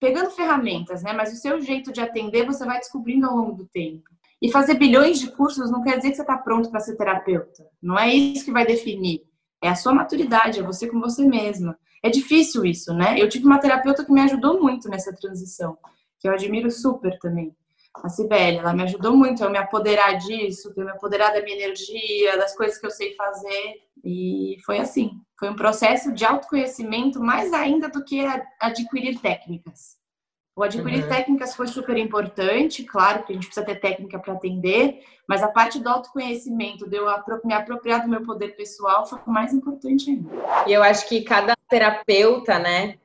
[0.00, 1.12] pegando ferramentas, né?
[1.12, 4.02] Mas o seu jeito de atender você vai descobrindo ao longo do tempo.
[4.42, 7.64] E fazer bilhões de cursos não quer dizer que você está pronto para ser terapeuta.
[7.80, 9.22] Não é isso que vai definir.
[9.62, 11.78] É a sua maturidade, é você com você mesma.
[12.02, 13.18] É difícil isso, né?
[13.18, 15.78] Eu tive uma terapeuta que me ajudou muito nessa transição,
[16.18, 17.54] que eu admiro super também.
[18.02, 21.56] A Cibele, ela me ajudou muito a me apoderar disso, a me apoderar da minha
[21.56, 23.82] energia, das coisas que eu sei fazer.
[24.04, 25.20] E foi assim.
[25.38, 28.24] Foi um processo de autoconhecimento mais ainda do que
[28.60, 29.96] adquirir técnicas.
[30.56, 31.08] O adquirir uhum.
[31.08, 35.48] técnicas foi super importante, claro que a gente precisa ter técnica para atender, mas a
[35.48, 37.06] parte do autoconhecimento, de eu
[37.44, 40.30] me apropriar do meu poder pessoal, foi o mais importante ainda.
[40.68, 42.98] E eu acho que cada terapeuta, né,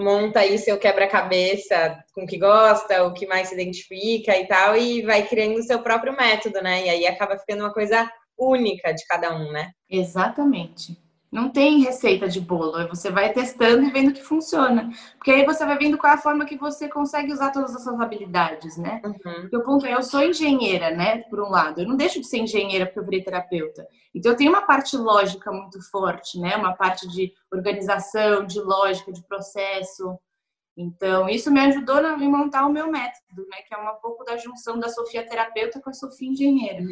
[0.00, 4.76] monta aí seu quebra-cabeça com o que gosta, o que mais se identifica e tal,
[4.76, 6.86] e vai criando o seu próprio método, né?
[6.86, 9.70] E aí acaba ficando uma coisa única de cada um, né?
[9.88, 10.96] Exatamente.
[11.30, 14.90] Não tem receita de bolo, você vai testando e vendo que funciona.
[15.16, 17.84] Porque aí você vai vendo qual é a forma que você consegue usar todas as
[17.84, 19.00] suas habilidades, né?
[19.04, 19.12] Uhum.
[19.12, 21.18] Porque o ponto é, eu sou engenheira, né?
[21.30, 23.86] Por um lado, eu não deixo de ser engenheira porque eu virei terapeuta.
[24.12, 26.56] Então eu tenho uma parte lógica muito forte, né?
[26.56, 30.18] Uma parte de organização, de lógica, de processo.
[30.80, 33.58] Então isso me ajudou a montar o meu método né?
[33.66, 36.82] Que é um pouco da junção da Sofia terapeuta com a Sofia engenheira.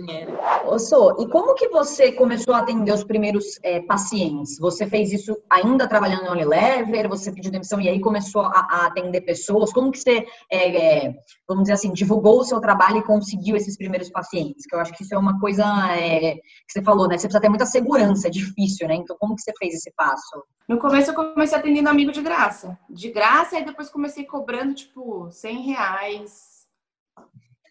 [0.66, 4.58] Ô, Sô, e como que você começou a atender os primeiros é, pacientes?
[4.58, 7.08] Você fez isso ainda trabalhando no Unilever?
[7.08, 9.72] Você pediu demissão e aí começou a, a atender pessoas?
[9.72, 11.14] Como que você, é, é,
[11.46, 14.66] vamos dizer assim, divulgou o seu trabalho e conseguiu esses primeiros pacientes?
[14.66, 15.64] Que eu acho que isso é uma coisa
[15.96, 17.18] é, que você falou, né?
[17.18, 18.94] Você precisa ter muita segurança, é difícil, né?
[18.94, 20.44] Então, como que você fez esse passo?
[20.68, 22.78] No começo eu comecei atendendo amigo de graça.
[22.90, 26.66] De graça, e depois comecei cobrando, tipo, 100 reais.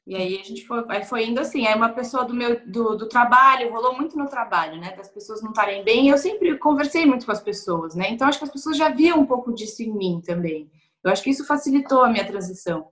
[0.06, 1.68] E aí a gente foi, aí foi indo assim.
[1.68, 4.96] Aí uma pessoa do meu do, do trabalho, rolou muito no trabalho, né?
[4.96, 6.08] Das pessoas não estarem bem.
[6.08, 8.10] Eu sempre conversei muito com as pessoas, né?
[8.10, 10.72] Então acho que as pessoas já viam um pouco disso em mim também.
[11.04, 12.90] Eu acho que isso facilitou a minha transição.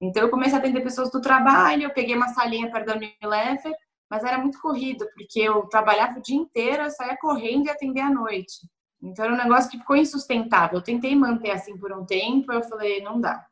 [0.00, 3.74] Então eu comecei a atender pessoas do trabalho, eu peguei uma salinha perto da Unilever,
[4.10, 8.06] mas era muito corrido, porque eu trabalhava o dia inteiro, eu saía correndo e atendia
[8.06, 8.68] à noite.
[9.02, 10.78] Então era um negócio que ficou insustentável.
[10.78, 13.44] Eu tentei manter assim por um tempo, eu falei, não dá.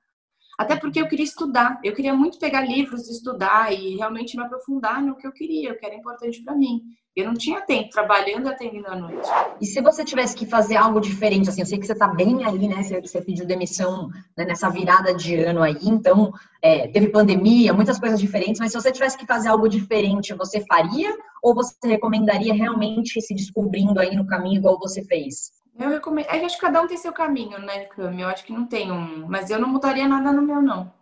[0.60, 4.42] Até porque eu queria estudar, eu queria muito pegar livros e estudar e realmente me
[4.42, 6.82] aprofundar no que eu queria, o que era importante para mim.
[7.16, 9.26] Eu não tinha tempo trabalhando e atendendo à noite.
[9.58, 12.44] E se você tivesse que fazer algo diferente, assim, eu sei que você está bem
[12.44, 12.82] aí, né?
[12.82, 17.98] Você, você pediu demissão né, nessa virada de ano aí, então é, teve pandemia, muitas
[17.98, 21.16] coisas diferentes, mas se você tivesse que fazer algo diferente, você faria?
[21.42, 25.58] Ou você recomendaria realmente se descobrindo aí no caminho igual você fez?
[25.80, 26.26] Eu recomendo.
[26.26, 28.20] É acho que cada um tem seu caminho, né, Cami?
[28.20, 29.26] Eu acho que não tem um.
[29.26, 30.92] Mas eu não mudaria nada no meu, não.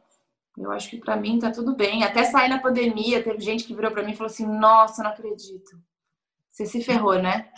[0.56, 2.04] Eu acho que para mim tá tudo bem.
[2.04, 5.10] Até sair na pandemia, teve gente que virou para mim e falou assim: Nossa, não
[5.10, 5.76] acredito.
[6.48, 7.48] Você se ferrou, né?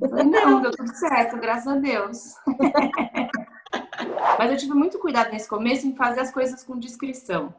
[0.00, 2.34] Eu falei, não, deu tudo certo, graças a Deus.
[4.38, 7.54] Mas eu tive muito cuidado nesse começo em fazer as coisas com discrição.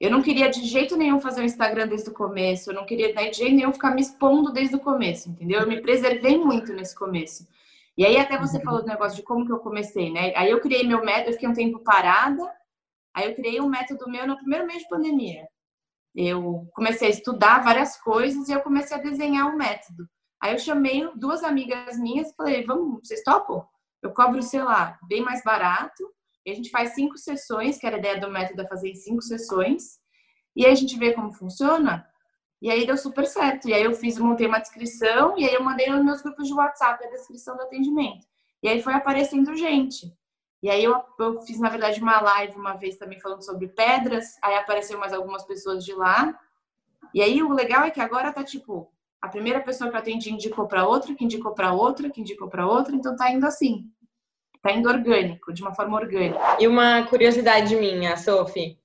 [0.00, 3.12] Eu não queria de jeito nenhum fazer o Instagram desde o começo, eu não queria
[3.12, 5.60] de jeito nenhum ficar me expondo desde o começo, entendeu?
[5.60, 7.46] Eu me preservei muito nesse começo.
[7.96, 8.62] E aí até você uhum.
[8.62, 10.32] falou do negócio de como que eu comecei, né?
[10.36, 12.42] Aí eu criei meu método, eu fiquei um tempo parada,
[13.14, 15.46] aí eu criei um método meu no primeiro mês de pandemia.
[16.14, 20.06] Eu comecei a estudar várias coisas e eu comecei a desenhar um método.
[20.42, 23.66] Aí eu chamei duas amigas minhas e falei, vamos, vocês topam?
[24.02, 26.04] Eu cobro, sei lá, bem mais barato.
[26.44, 28.94] E a gente faz cinco sessões, que era a ideia do método é fazer em
[28.94, 29.98] cinco sessões.
[30.54, 32.06] E aí a gente vê como funciona.
[32.60, 33.68] E aí deu super certo.
[33.68, 36.54] E aí eu fiz, montei uma descrição e aí eu mandei nos meus grupos de
[36.54, 38.26] WhatsApp a descrição do atendimento.
[38.62, 40.12] E aí foi aparecendo gente.
[40.62, 44.36] E aí eu, eu fiz, na verdade, uma live uma vez também falando sobre pedras.
[44.42, 46.38] Aí apareceu mais algumas pessoas de lá.
[47.12, 48.90] E aí o legal é que agora tá tipo,
[49.20, 52.48] a primeira pessoa que eu atendi indicou para outra, que indicou para outra, que indicou
[52.48, 53.90] para outra, então tá indo assim.
[54.62, 56.56] Tá indo orgânico, de uma forma orgânica.
[56.58, 58.78] E uma curiosidade minha, Sophie,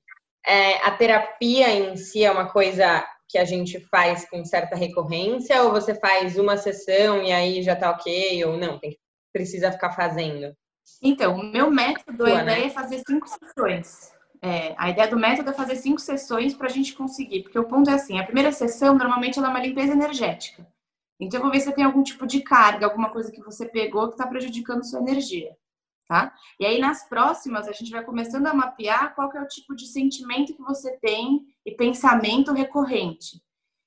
[0.46, 5.64] é, a terapia em si é uma coisa que a gente faz com certa recorrência
[5.64, 8.98] ou você faz uma sessão e aí já tá ok ou não, tem,
[9.32, 10.54] precisa ficar fazendo?
[11.02, 12.66] Então, o meu método, a ideia né?
[12.66, 14.12] é fazer cinco sessões.
[14.42, 17.68] É, a ideia do método é fazer cinco sessões para a gente conseguir, porque o
[17.68, 20.68] ponto é assim: a primeira sessão normalmente ela é uma limpeza energética.
[21.20, 24.08] Então eu vou ver se tem algum tipo de carga, alguma coisa que você pegou
[24.08, 25.56] que está prejudicando sua energia,
[26.12, 26.34] tá?
[26.60, 29.88] E aí nas próximas a gente vai começando a mapear qual é o tipo de
[29.88, 33.42] sentimento que você tem e pensamento recorrente.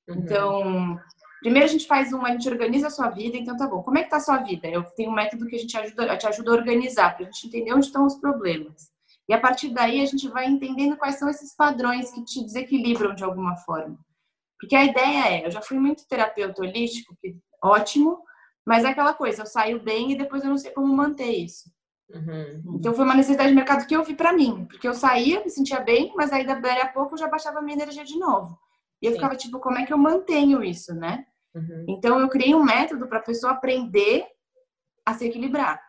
[0.09, 0.17] Uhum.
[0.17, 0.99] Então,
[1.43, 3.83] primeiro a gente faz uma, a gente organiza a sua vida, então tá bom.
[3.83, 4.67] Como é que tá a sua vida?
[4.67, 7.47] Eu tenho um método que a gente ajuda, te ajuda a organizar, para a gente
[7.47, 8.91] entender onde estão os problemas.
[9.29, 13.15] E a partir daí a gente vai entendendo quais são esses padrões que te desequilibram
[13.15, 13.99] de alguma forma.
[14.59, 18.23] Porque a ideia é, eu já fui muito terapeuta holístico, que ótimo,
[18.67, 21.74] mas é aquela coisa, eu saio bem e depois eu não sei como manter isso.
[22.11, 22.77] Uhum.
[22.77, 25.51] Então foi uma necessidade de mercado que eu vi para mim, porque eu saía, me
[25.51, 28.59] sentia bem, mas aí daí a pouco eu já baixava a minha energia de novo.
[29.01, 29.17] E eu Sim.
[29.19, 31.25] ficava tipo, como é que eu mantenho isso, né?
[31.55, 31.87] Uhum.
[31.88, 34.27] Então eu criei um método para a pessoa aprender
[35.05, 35.81] a se equilibrar.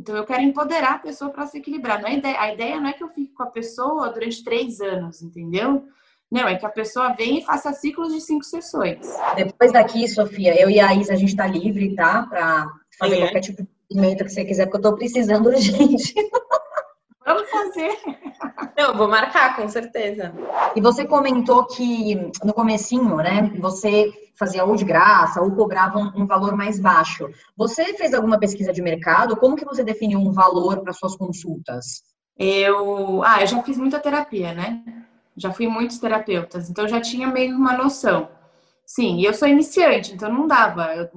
[0.00, 2.00] Então, eu quero empoderar a pessoa para se equilibrar.
[2.00, 4.80] Não é ideia, a ideia não é que eu fique com a pessoa durante três
[4.80, 5.84] anos, entendeu?
[6.30, 9.06] Não, é que a pessoa venha e faça ciclos de cinco sessões.
[9.36, 12.22] Depois daqui, Sofia, eu e a Isa, a gente está livre, tá?
[12.22, 12.66] Para
[12.98, 13.20] fazer é.
[13.20, 16.14] qualquer tipo de movimento que você quiser, porque eu estou precisando urgente.
[17.26, 17.96] Vamos fazer.
[18.76, 20.32] Eu vou marcar, com certeza.
[20.74, 26.22] E você comentou que no comecinho, né, você fazia ou de graça ou cobrava um,
[26.22, 27.28] um, valor mais baixo.
[27.56, 29.36] Você fez alguma pesquisa de mercado?
[29.36, 32.02] Como que você definiu um valor para suas consultas?
[32.38, 34.82] Eu, ah, eu já fiz muita terapia, né?
[35.36, 38.30] Já fui muitos terapeutas, então já tinha meio uma noção.
[38.84, 40.94] Sim, e eu sou iniciante, então não dava.
[40.96, 41.08] Eu,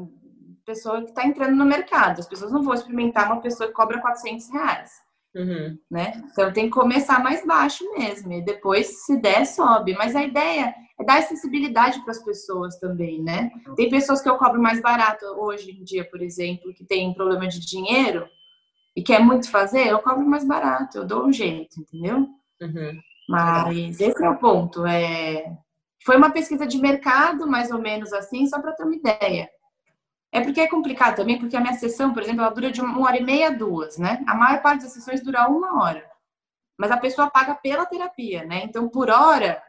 [0.66, 4.02] pessoa que está entrando no mercado, as pessoas não vão experimentar uma pessoa que cobra
[4.02, 4.92] 400 reais.
[5.36, 5.78] Uhum.
[5.90, 6.24] Né?
[6.32, 9.94] Então tem que começar mais baixo mesmo, e depois, se der, sobe.
[9.94, 13.52] Mas a ideia é dar acessibilidade para as pessoas também, né?
[13.76, 17.48] Tem pessoas que eu cobro mais barato hoje em dia, por exemplo, que tem problema
[17.48, 18.28] de dinheiro
[18.96, 22.28] e quer muito fazer, eu cobro mais barato, eu dou um jeito, entendeu?
[22.62, 23.00] Uhum.
[23.28, 24.86] Mas esse é o ponto.
[24.86, 25.52] É...
[26.06, 29.50] Foi uma pesquisa de mercado, mais ou menos assim, só para ter uma ideia.
[30.34, 33.00] É porque é complicado também, porque a minha sessão, por exemplo, ela dura de uma
[33.06, 34.24] hora e meia a duas, né?
[34.28, 36.10] A maior parte das sessões dura uma hora.
[36.76, 38.64] Mas a pessoa paga pela terapia, né?
[38.64, 39.62] Então, por hora.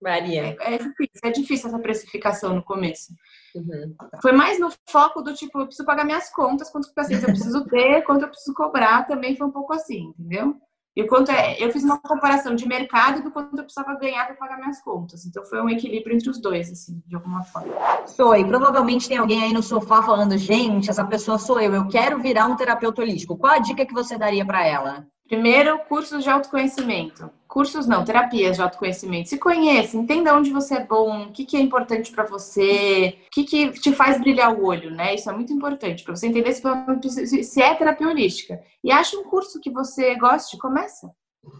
[0.00, 0.56] Varia.
[0.60, 3.12] É, é difícil, é difícil essa precificação no começo.
[3.56, 3.96] Uhum.
[4.22, 7.66] Foi mais no foco do tipo, eu preciso pagar minhas contas, quantos pacientes eu preciso
[7.66, 10.56] ter, quanto eu preciso cobrar, também foi um pouco assim, entendeu?
[10.96, 14.24] E o quanto é, eu fiz uma comparação de mercado do quanto eu precisava ganhar
[14.24, 15.26] para pagar minhas contas.
[15.26, 17.70] Então foi um equilíbrio entre os dois, assim, de alguma forma.
[18.06, 21.86] Sou, e provavelmente tem alguém aí no sofá falando, gente, essa pessoa sou eu, eu
[21.86, 23.36] quero virar um terapeuta holístico.
[23.36, 25.06] Qual a dica que você daria para ela?
[25.26, 27.30] Primeiro, cursos de autoconhecimento.
[27.48, 29.28] Cursos não, terapias de autoconhecimento.
[29.28, 33.30] Se conheça, entenda onde você é bom, o que, que é importante para você, o
[33.30, 35.14] que, que te faz brilhar o olho, né?
[35.14, 38.62] Isso é muito importante para você entender se, se é terapia holística.
[38.84, 41.10] E acha um curso que você goste, começa.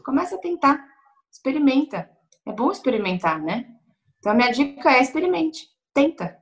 [0.04, 0.84] Começa a tentar.
[1.32, 2.08] Experimenta.
[2.46, 3.66] É bom experimentar, né?
[4.18, 5.66] Então a minha dica é experimente.
[5.92, 6.36] Tenta.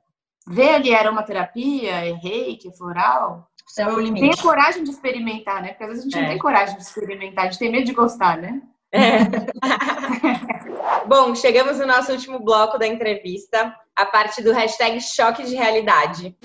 [0.47, 4.21] Vê ali aromaterapia, errei, que floral, céu é o limite.
[4.21, 5.69] Tenha coragem de experimentar, né?
[5.69, 6.21] Porque às vezes a gente é.
[6.21, 8.61] não tem coragem de experimentar, a gente tem medo de gostar, né?
[8.91, 9.19] É.
[11.07, 16.35] Bom, chegamos no nosso último bloco da entrevista, a parte do hashtag choque de realidade.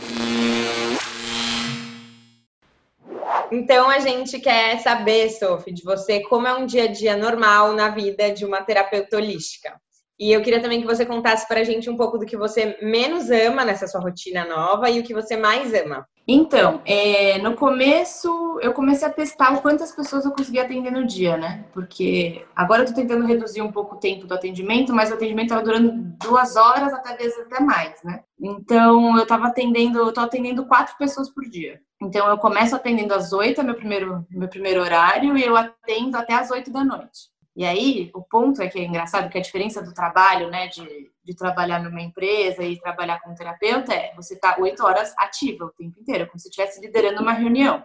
[3.52, 7.72] Então a gente quer saber, Sophie, de você como é um dia a dia normal
[7.72, 9.80] na vida de uma terapeuta holística.
[10.20, 12.76] E eu queria também que você contasse para a gente um pouco do que você
[12.82, 16.06] menos ama nessa sua rotina nova e o que você mais ama.
[16.28, 18.28] Então, é, no começo
[18.60, 21.64] eu comecei a testar quantas pessoas eu conseguia atender no dia, né?
[21.72, 25.46] Porque agora eu tô tentando reduzir um pouco o tempo do atendimento, mas o atendimento
[25.46, 25.90] estava durando
[26.22, 28.20] duas horas, até vezes até mais, né?
[28.38, 31.80] Então eu tava atendendo, eu tô atendendo quatro pessoas por dia.
[32.00, 36.18] Então eu começo atendendo às oito, é meu primeiro, meu primeiro horário, e eu atendo
[36.18, 37.29] até às oito da noite.
[37.56, 41.10] E aí, o ponto é que é engraçado que a diferença do trabalho, né, de,
[41.24, 45.70] de trabalhar numa empresa e trabalhar como terapeuta é você tá oito horas ativa o
[45.70, 47.82] tempo inteiro, como se estivesse liderando uma reunião.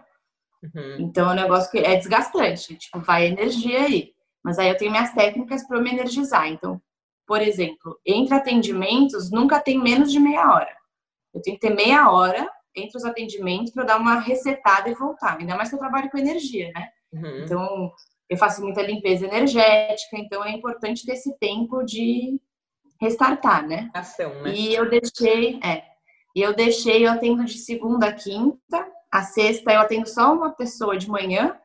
[0.62, 0.96] Uhum.
[1.00, 4.14] Então, é um negócio que é desgastante, tipo, vai energia aí.
[4.42, 6.46] Mas aí eu tenho minhas técnicas para me energizar.
[6.46, 6.80] Então,
[7.26, 10.76] por exemplo, entre atendimentos, nunca tem menos de meia hora.
[11.34, 15.38] Eu tenho que ter meia hora entre os atendimentos para dar uma resetada e voltar.
[15.38, 16.88] Ainda mais que eu trabalho com energia, né?
[17.12, 17.42] Uhum.
[17.42, 17.92] Então,
[18.28, 22.40] eu faço muita limpeza energética, então é importante ter esse tempo de
[23.00, 23.90] restartar, né?
[23.94, 24.54] Ação, né?
[24.54, 25.84] E eu deixei, é,
[26.34, 30.50] e eu deixei, eu atendo de segunda a quinta, a sexta eu atendo só uma
[30.50, 31.56] pessoa de manhã,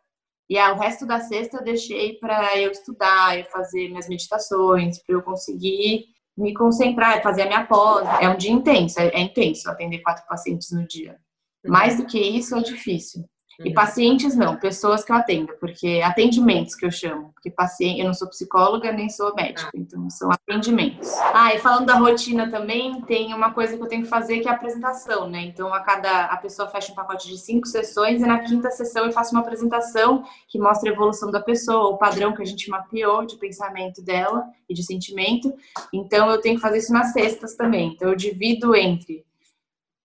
[0.49, 5.15] e o resto da sexta eu deixei para eu estudar, eu fazer minhas meditações, para
[5.15, 8.05] eu conseguir me concentrar, fazer a minha pós.
[8.21, 11.17] É um dia intenso, é, é intenso atender quatro pacientes no dia.
[11.63, 11.71] Uhum.
[11.71, 13.23] Mais do que isso é difícil.
[13.63, 18.05] E pacientes não, pessoas que eu atendo, porque atendimentos que eu chamo, porque paciente, eu
[18.05, 19.77] não sou psicóloga nem sou médica, ah.
[19.77, 21.09] então são atendimentos.
[21.33, 24.47] Ah, e falando da rotina também, tem uma coisa que eu tenho que fazer que
[24.47, 25.41] é a apresentação, né?
[25.41, 29.05] Então a cada a pessoa fecha um pacote de cinco sessões e na quinta sessão
[29.05, 32.69] eu faço uma apresentação que mostra a evolução da pessoa, o padrão que a gente
[32.69, 35.53] mapeou de pensamento dela e de sentimento.
[35.93, 37.93] Então eu tenho que fazer isso nas sextas também.
[37.93, 39.23] Então eu divido entre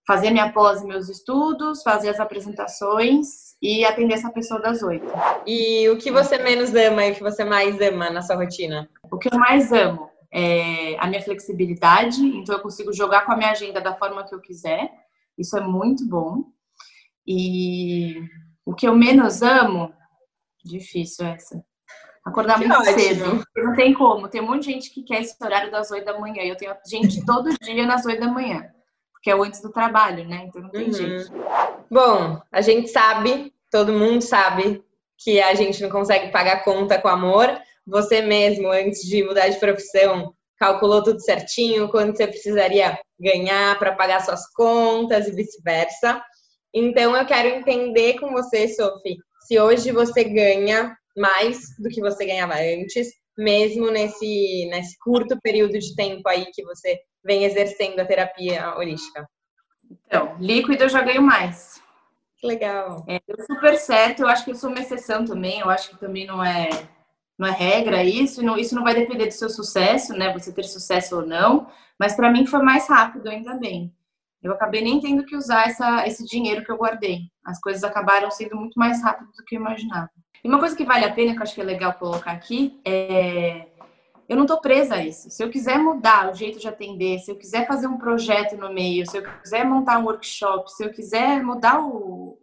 [0.06, 5.06] fazer minha pós e meus estudos, fazer as apresentações e atender essa pessoa das oito.
[5.46, 8.88] E o que você menos ama e o que você mais ama na sua rotina?
[9.10, 13.36] O que eu mais amo é a minha flexibilidade, então eu consigo jogar com a
[13.36, 14.90] minha agenda da forma que eu quiser.
[15.38, 16.44] Isso é muito bom.
[17.26, 18.20] E
[18.64, 19.92] o que eu menos amo,
[20.64, 21.62] difícil essa.
[22.24, 22.98] Acordar que muito ótimo.
[22.98, 23.44] cedo.
[23.56, 24.28] Não tem como.
[24.28, 26.42] Tem um monte de gente que quer esse horário das oito da manhã.
[26.42, 28.68] Eu tenho gente todo dia nas oito da manhã
[29.26, 30.44] que é o antes do trabalho, né?
[30.46, 30.92] Então não tem uhum.
[30.92, 31.32] jeito.
[31.90, 34.84] Bom, a gente sabe, todo mundo sabe
[35.18, 37.48] que a gente não consegue pagar conta com amor.
[37.84, 43.96] Você mesmo, antes de mudar de profissão, calculou tudo certinho, quanto você precisaria ganhar para
[43.96, 46.22] pagar suas contas e vice-versa.
[46.72, 52.26] Então eu quero entender com você, Sophie, se hoje você ganha mais do que você
[52.26, 58.06] ganhava antes, mesmo nesse, nesse curto período de tempo aí que você vem exercendo a
[58.06, 59.28] terapia holística?
[60.06, 61.82] Então, líquido eu já ganho mais.
[62.38, 63.04] Que legal.
[63.08, 64.20] É, deu super certo.
[64.20, 65.60] Eu acho que eu sou uma exceção também.
[65.60, 66.68] Eu acho que também não é,
[67.38, 68.42] não é regra isso.
[68.42, 70.32] Não, isso não vai depender do seu sucesso, né?
[70.32, 71.68] Você ter sucesso ou não.
[71.98, 73.92] Mas para mim foi mais rápido, ainda bem.
[74.42, 77.22] Eu acabei nem tendo que usar essa, esse dinheiro que eu guardei.
[77.44, 80.10] As coisas acabaram sendo muito mais rápido do que eu imaginava.
[80.44, 82.78] E uma coisa que vale a pena, que eu acho que é legal colocar aqui,
[82.84, 83.66] é
[84.28, 85.30] eu não estou presa a isso.
[85.30, 88.72] Se eu quiser mudar o jeito de atender, se eu quiser fazer um projeto no
[88.72, 92.38] meio, se eu quiser montar um workshop, se eu quiser mudar o,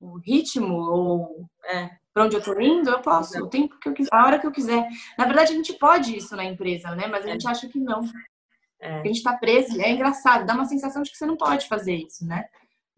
[0.00, 1.90] o ritmo ou é.
[2.12, 4.46] para onde eu tô indo, eu posso, o tempo que eu quiser, a hora que
[4.46, 4.86] eu quiser.
[5.16, 7.06] Na verdade, a gente pode isso na empresa, né?
[7.06, 7.50] Mas a gente é.
[7.50, 8.02] acha que não.
[8.80, 9.00] É.
[9.00, 11.94] A gente tá preso, é engraçado, dá uma sensação de que você não pode fazer
[11.94, 12.44] isso, né?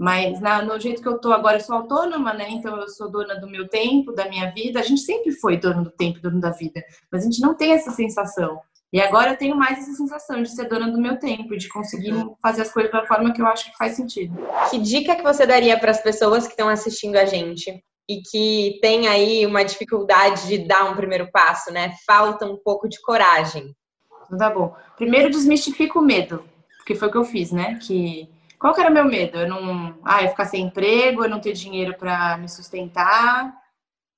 [0.00, 2.48] Mas na, no jeito que eu tô agora, eu sou autônoma, né?
[2.48, 4.80] Então eu sou dona do meu tempo, da minha vida.
[4.80, 6.82] A gente sempre foi dono do tempo, dono da vida,
[7.12, 8.58] mas a gente não tem essa sensação.
[8.90, 12.14] E agora eu tenho mais essa sensação de ser dona do meu tempo, de conseguir
[12.40, 14.34] fazer as coisas da forma que eu acho que faz sentido.
[14.70, 18.78] Que dica que você daria para as pessoas que estão assistindo a gente e que
[18.80, 21.92] tem aí uma dificuldade de dar um primeiro passo, né?
[22.06, 23.76] Falta um pouco de coragem.
[24.24, 24.74] Então tá bom.
[24.96, 26.42] Primeiro desmistifica o medo,
[26.78, 27.78] porque foi o que eu fiz, né?
[27.82, 28.30] Que
[28.60, 29.38] qual que era meu medo?
[29.38, 33.56] Eu não, ah, eu ficar sem emprego, eu não ter dinheiro para me sustentar,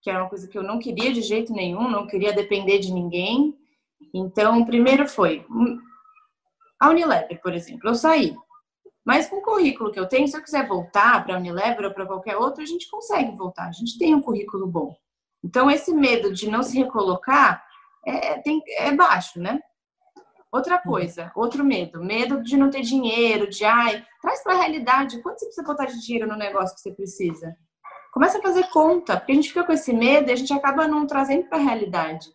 [0.02, 2.92] que era uma coisa que eu não queria de jeito nenhum, não queria depender de
[2.92, 3.56] ninguém.
[4.12, 5.46] Então, primeiro foi
[6.80, 7.88] a Unilever, por exemplo.
[7.88, 8.36] Eu saí,
[9.04, 11.94] mas com o currículo que eu tenho, se eu quiser voltar para a Unilever ou
[11.94, 13.68] para qualquer outro, a gente consegue voltar.
[13.68, 14.92] A gente tem um currículo bom.
[15.44, 17.64] Então, esse medo de não se recolocar
[18.04, 19.60] é, tem, é baixo, né?
[20.52, 20.82] Outra uhum.
[20.82, 25.38] coisa, outro medo, medo de não ter dinheiro, de ai, traz para a realidade, quanto
[25.38, 27.56] você precisa botar de dinheiro no negócio que você precisa?
[28.12, 30.86] Começa a fazer conta, porque a gente fica com esse medo e a gente acaba
[30.86, 32.28] não trazendo para a realidade.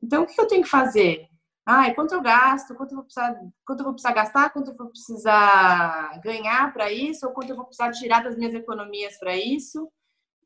[0.00, 1.26] Então, o que eu tenho que fazer?
[1.66, 3.34] Ai, quanto eu gasto, quanto eu vou precisar,
[3.66, 7.56] quanto eu vou precisar gastar, quanto eu vou precisar ganhar para isso, ou quanto eu
[7.56, 9.90] vou precisar tirar das minhas economias para isso,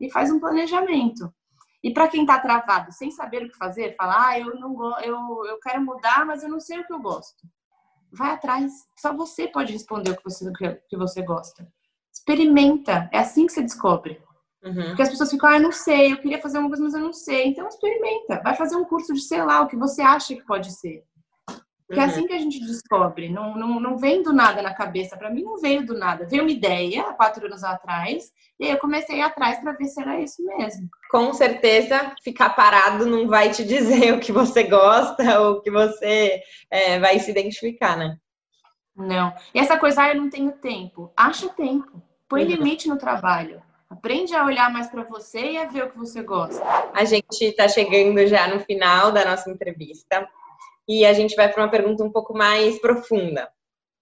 [0.00, 1.30] e faz um planejamento.
[1.82, 5.46] E para quem está travado, sem saber o que fazer, falar, ah, eu não eu,
[5.46, 7.46] eu quero mudar, mas eu não sei o que eu gosto.
[8.12, 8.72] Vai atrás.
[8.96, 11.68] Só você pode responder o que você, o que você gosta.
[12.12, 13.08] Experimenta.
[13.12, 14.20] É assim que você descobre.
[14.64, 14.88] Uhum.
[14.88, 17.00] Porque as pessoas ficam, ah, eu não sei, eu queria fazer uma coisa, mas eu
[17.00, 17.48] não sei.
[17.48, 18.40] Então experimenta.
[18.42, 21.04] Vai fazer um curso de, sei lá, o que você acha que pode ser.
[21.88, 22.06] Porque uhum.
[22.06, 23.30] é assim que a gente descobre.
[23.30, 25.16] Não, não, não vem do nada na cabeça.
[25.16, 26.26] Para mim, não veio do nada.
[26.26, 28.30] Veio uma ideia há quatro anos atrás.
[28.60, 30.86] E aí eu comecei atrás para ver se era isso mesmo.
[31.10, 35.70] Com certeza, ficar parado não vai te dizer o que você gosta ou o que
[35.70, 38.18] você é, vai se identificar, né?
[38.94, 39.32] Não.
[39.54, 41.10] E essa coisa, ah, eu não tenho tempo.
[41.16, 42.02] Acha tempo.
[42.28, 42.50] Põe uhum.
[42.50, 43.62] limite no trabalho.
[43.88, 46.62] Aprende a olhar mais para você e a ver o que você gosta.
[46.92, 50.28] A gente está chegando já no final da nossa entrevista
[50.88, 53.48] e a gente vai para uma pergunta um pouco mais profunda,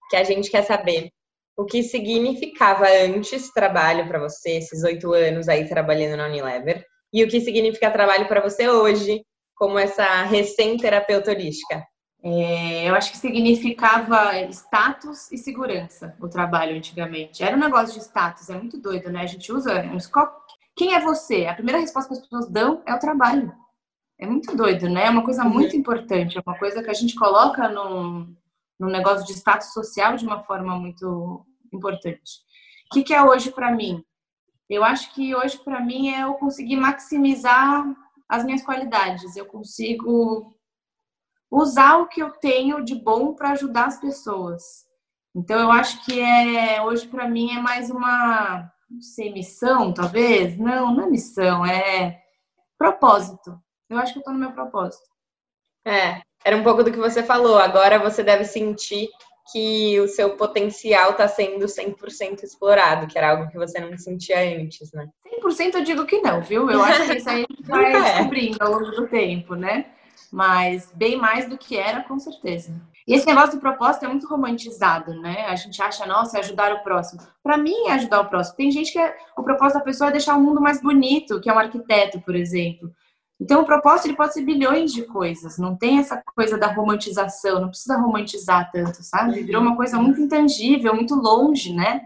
[0.09, 1.11] que a gente quer saber
[1.57, 7.24] o que significava antes trabalho para você, esses oito anos aí trabalhando na Unilever, e
[7.24, 9.24] o que significa trabalho para você hoje,
[9.55, 11.82] como essa recém-terapeuta holística.
[12.22, 17.43] É, eu acho que significava status e segurança o trabalho antigamente.
[17.43, 19.20] Era um negócio de status, é muito doido, né?
[19.20, 19.84] A gente usa
[20.76, 21.47] Quem é você?
[21.47, 23.53] A primeira resposta que as pessoas dão é o trabalho.
[24.18, 25.06] É muito doido, né?
[25.06, 25.80] É uma coisa muito uhum.
[25.80, 28.34] importante, é uma coisa que a gente coloca num,
[28.78, 32.40] num negócio de status social de uma forma muito importante.
[32.90, 34.02] O que, que é hoje para mim?
[34.68, 37.84] Eu acho que hoje para mim é eu conseguir maximizar
[38.28, 39.36] as minhas qualidades.
[39.36, 40.56] Eu consigo
[41.50, 44.86] usar o que eu tenho de bom para ajudar as pessoas.
[45.34, 50.56] Então eu acho que é hoje para mim é mais uma não sei, missão, talvez?
[50.56, 52.22] Não, não é missão, é
[52.78, 53.60] propósito.
[53.89, 55.05] Eu acho que eu tô no meu propósito.
[55.84, 57.59] É, era um pouco do que você falou.
[57.59, 59.09] Agora você deve sentir
[59.53, 64.41] que o seu potencial está sendo 100% explorado, que era algo que você não sentia
[64.61, 65.09] antes, né?
[65.41, 66.68] 100% eu digo que não, viu?
[66.68, 68.03] Eu acho que isso aí a gente vai é.
[68.03, 69.87] descobrindo ao longo do tempo, né?
[70.30, 72.72] mas bem mais do que era, com certeza.
[73.07, 75.47] E esse negócio do propósito é muito romantizado, né?
[75.47, 77.22] A gente acha, nossa, é ajudar o próximo.
[77.43, 78.57] Para mim, é ajudar o próximo.
[78.57, 81.49] Tem gente que é, o propósito da pessoa é deixar o mundo mais bonito, que
[81.49, 82.91] é um arquiteto, por exemplo.
[83.41, 85.59] Então, o propósito ele pode ser bilhões de coisas.
[85.59, 87.61] Não tem essa coisa da romantização.
[87.61, 89.43] Não precisa romantizar tanto, sabe?
[89.43, 92.03] Virou uma coisa muito intangível, muito longe, né?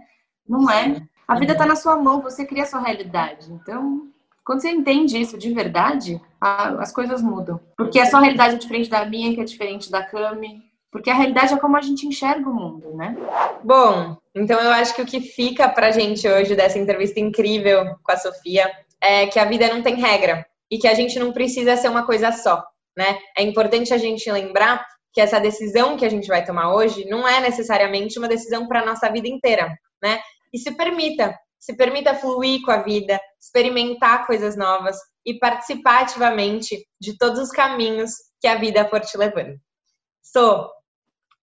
[0.48, 1.00] Não é.
[1.28, 2.20] A vida está na sua mão.
[2.22, 3.52] Você cria a sua realidade.
[3.52, 4.08] Então,
[4.44, 7.60] quando você entende isso de verdade, as coisas mudam.
[7.76, 10.68] Porque a sua realidade é diferente da minha, que é diferente da Cami.
[10.90, 13.16] Porque a realidade é como a gente enxerga o mundo, né?
[13.62, 18.10] Bom, então eu acho que o que fica pra gente hoje dessa entrevista incrível com
[18.10, 18.68] a Sofia
[19.00, 22.06] é que a vida não tem regra e que a gente não precisa ser uma
[22.06, 22.62] coisa só,
[22.96, 23.18] né?
[23.36, 27.26] É importante a gente lembrar que essa decisão que a gente vai tomar hoje não
[27.26, 30.20] é necessariamente uma decisão para nossa vida inteira, né?
[30.52, 34.96] E se permita, se permita fluir com a vida, experimentar coisas novas
[35.26, 39.56] e participar ativamente de todos os caminhos que a vida for te levando.
[40.22, 40.70] Sou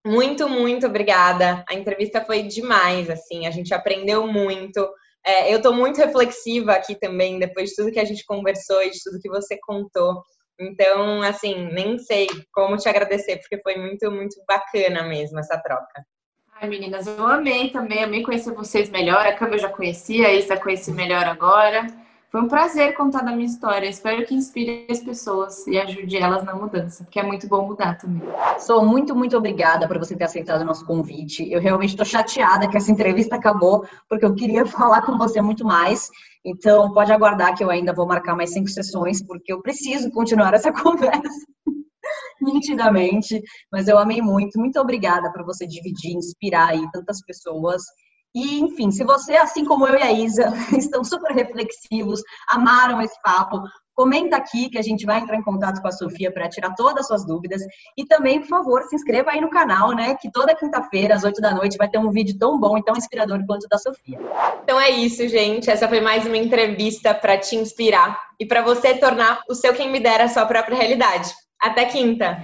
[0.05, 1.65] muito, muito obrigada.
[1.69, 4.87] A entrevista foi demais, assim, a gente aprendeu muito.
[5.27, 8.91] É, eu estou muito reflexiva aqui também, depois de tudo que a gente conversou e
[8.91, 10.23] de tudo que você contou.
[10.57, 16.05] Então, assim, nem sei como te agradecer, porque foi muito, muito bacana mesmo essa troca.
[16.53, 19.27] Ai, meninas, eu amei também, amei conhecer vocês melhor.
[19.27, 21.85] A Cama eu já conhecia, a Isa conheci melhor agora.
[22.29, 23.87] Foi um prazer contar da minha história.
[23.87, 27.97] Espero que inspire as pessoas e ajude elas na mudança, porque é muito bom mudar
[27.97, 28.21] também.
[28.59, 31.49] Sou muito, muito obrigada por você ter aceitado o nosso convite.
[31.49, 35.63] Eu realmente estou chateada que essa entrevista acabou, porque eu queria falar com você muito
[35.63, 36.09] mais.
[36.43, 40.53] Então, pode aguardar que eu ainda vou marcar mais cinco sessões, porque eu preciso continuar
[40.53, 41.45] essa conversa
[42.41, 43.41] nitidamente.
[43.71, 44.59] Mas eu amei muito.
[44.59, 47.81] Muito obrigada por você dividir, inspirar aí tantas pessoas.
[48.35, 53.19] E, enfim, se você, assim como eu e a Isa, estão super reflexivos, amaram esse
[53.21, 53.61] papo,
[53.97, 57.01] comenta aqui que a gente vai entrar em contato com a Sofia para tirar todas
[57.01, 57.63] as suas dúvidas.
[57.97, 60.15] E também, por favor, se inscreva aí no canal, né?
[60.15, 62.95] Que toda quinta-feira, às 8 da noite, vai ter um vídeo tão bom e tão
[62.95, 64.19] inspirador quanto o da Sofia.
[64.63, 65.71] Então é isso, gente.
[65.71, 69.91] Essa foi mais uma entrevista para te inspirar e para você tornar o seu quem
[69.91, 71.31] me dera a sua própria realidade.
[71.59, 72.37] Até quinta!